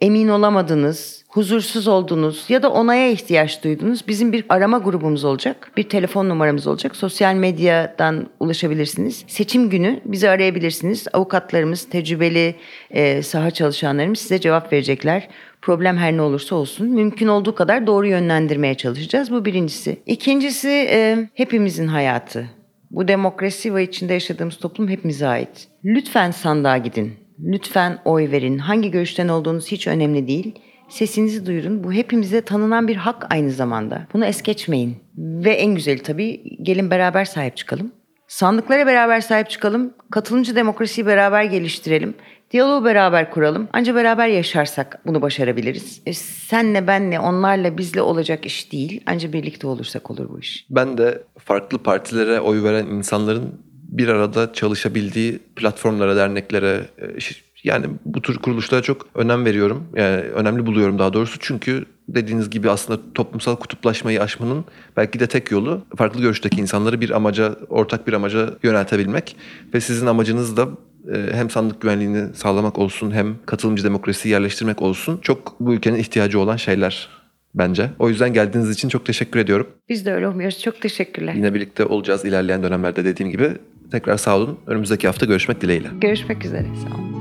Emin 0.00 0.28
olamadınız, 0.28 1.24
huzursuz 1.28 1.88
oldunuz 1.88 2.44
ya 2.48 2.62
da 2.62 2.70
onaya 2.70 3.10
ihtiyaç 3.10 3.64
duydunuz. 3.64 4.08
Bizim 4.08 4.32
bir 4.32 4.44
arama 4.48 4.78
grubumuz 4.78 5.24
olacak. 5.24 5.72
Bir 5.76 5.82
telefon 5.82 6.28
numaramız 6.28 6.66
olacak. 6.66 6.96
Sosyal 6.96 7.34
medyadan 7.34 8.26
ulaşabilirsiniz. 8.40 9.24
Seçim 9.26 9.70
günü 9.70 10.00
bizi 10.04 10.30
arayabilirsiniz. 10.30 11.06
Avukatlarımız, 11.12 11.88
tecrübeli 11.88 12.54
e, 12.90 13.22
saha 13.22 13.50
çalışanlarımız 13.50 14.18
size 14.18 14.40
cevap 14.40 14.72
verecekler. 14.72 15.28
Problem 15.62 15.96
her 15.96 16.16
ne 16.16 16.22
olursa 16.22 16.56
olsun 16.56 16.88
mümkün 16.88 17.26
olduğu 17.26 17.54
kadar 17.54 17.86
doğru 17.86 18.06
yönlendirmeye 18.06 18.74
çalışacağız. 18.74 19.30
Bu 19.30 19.44
birincisi. 19.44 20.02
İkincisi 20.06 20.86
e, 20.90 21.28
hepimizin 21.34 21.86
hayatı. 21.86 22.46
Bu 22.90 23.08
demokrasi 23.08 23.74
ve 23.74 23.82
içinde 23.84 24.12
yaşadığımız 24.12 24.56
toplum 24.56 24.88
hepimize 24.88 25.26
ait. 25.26 25.68
Lütfen 25.84 26.30
sandığa 26.30 26.78
gidin. 26.78 27.25
Lütfen 27.44 27.98
oy 28.04 28.30
verin. 28.30 28.58
Hangi 28.58 28.90
görüşten 28.90 29.28
olduğunuz 29.28 29.66
hiç 29.66 29.86
önemli 29.86 30.28
değil. 30.28 30.54
Sesinizi 30.88 31.46
duyurun. 31.46 31.84
Bu 31.84 31.92
hepimize 31.92 32.40
tanınan 32.40 32.88
bir 32.88 32.96
hak 32.96 33.26
aynı 33.30 33.50
zamanda. 33.50 34.06
Bunu 34.12 34.24
es 34.24 34.42
geçmeyin. 34.42 34.96
Ve 35.18 35.50
en 35.50 35.74
güzeli 35.74 36.02
tabii 36.02 36.42
gelin 36.62 36.90
beraber 36.90 37.24
sahip 37.24 37.56
çıkalım. 37.56 37.92
Sandıklara 38.28 38.86
beraber 38.86 39.20
sahip 39.20 39.50
çıkalım. 39.50 39.94
Katılımcı 40.10 40.56
demokrasiyi 40.56 41.06
beraber 41.06 41.44
geliştirelim. 41.44 42.14
Diyaloğu 42.50 42.84
beraber 42.84 43.30
kuralım. 43.30 43.68
Ancak 43.72 43.96
beraber 43.96 44.28
yaşarsak 44.28 45.00
bunu 45.06 45.22
başarabiliriz. 45.22 46.02
E, 46.06 46.12
senle 46.12 46.86
benle 46.86 47.20
onlarla 47.20 47.78
bizle 47.78 48.02
olacak 48.02 48.46
iş 48.46 48.72
değil. 48.72 49.02
Ancak 49.06 49.32
birlikte 49.32 49.66
olursak 49.66 50.10
olur 50.10 50.28
bu 50.30 50.40
iş. 50.40 50.66
Ben 50.70 50.98
de 50.98 51.22
farklı 51.38 51.78
partilere 51.78 52.40
oy 52.40 52.62
veren 52.62 52.86
insanların 52.86 53.65
bir 53.88 54.08
arada 54.08 54.52
çalışabildiği 54.52 55.38
platformlara, 55.56 56.16
derneklere, 56.16 56.86
e, 56.98 57.06
yani 57.64 57.86
bu 58.04 58.22
tür 58.22 58.38
kuruluşlara 58.38 58.82
çok 58.82 59.06
önem 59.14 59.44
veriyorum. 59.44 59.88
Yani 59.96 60.16
önemli 60.16 60.66
buluyorum 60.66 60.98
daha 60.98 61.12
doğrusu. 61.12 61.38
Çünkü 61.40 61.84
dediğiniz 62.08 62.50
gibi 62.50 62.70
aslında 62.70 63.00
toplumsal 63.14 63.56
kutuplaşmayı 63.56 64.22
aşmanın 64.22 64.64
belki 64.96 65.20
de 65.20 65.26
tek 65.26 65.50
yolu 65.50 65.82
farklı 65.96 66.20
görüşteki 66.20 66.60
insanları 66.60 67.00
bir 67.00 67.10
amaca, 67.10 67.56
ortak 67.68 68.06
bir 68.06 68.12
amaca 68.12 68.54
yöneltebilmek. 68.62 69.36
Ve 69.74 69.80
sizin 69.80 70.06
amacınız 70.06 70.56
da 70.56 70.68
e, 71.14 71.32
hem 71.32 71.50
sandık 71.50 71.80
güvenliğini 71.80 72.34
sağlamak 72.34 72.78
olsun 72.78 73.10
hem 73.10 73.36
katılımcı 73.46 73.84
demokrasiyi 73.84 74.32
yerleştirmek 74.32 74.82
olsun. 74.82 75.18
Çok 75.22 75.60
bu 75.60 75.74
ülkenin 75.74 75.98
ihtiyacı 75.98 76.40
olan 76.40 76.56
şeyler 76.56 77.08
bence. 77.54 77.90
O 77.98 78.08
yüzden 78.08 78.32
geldiğiniz 78.32 78.70
için 78.70 78.88
çok 78.88 79.06
teşekkür 79.06 79.40
ediyorum. 79.40 79.66
Biz 79.88 80.06
de 80.06 80.12
öyle 80.12 80.28
umuyoruz. 80.28 80.62
Çok 80.62 80.80
teşekkürler. 80.80 81.34
Yine 81.34 81.54
birlikte 81.54 81.84
olacağız 81.84 82.24
ilerleyen 82.24 82.62
dönemlerde 82.62 83.04
dediğim 83.04 83.32
gibi. 83.32 83.50
Tekrar 83.90 84.16
sağ 84.16 84.36
olun. 84.36 84.58
Önümüzdeki 84.66 85.06
hafta 85.06 85.26
görüşmek 85.26 85.60
dileğiyle. 85.60 85.88
Görüşmek 86.00 86.44
üzere. 86.44 86.66
Sağ 86.88 86.94
olun. 86.94 87.15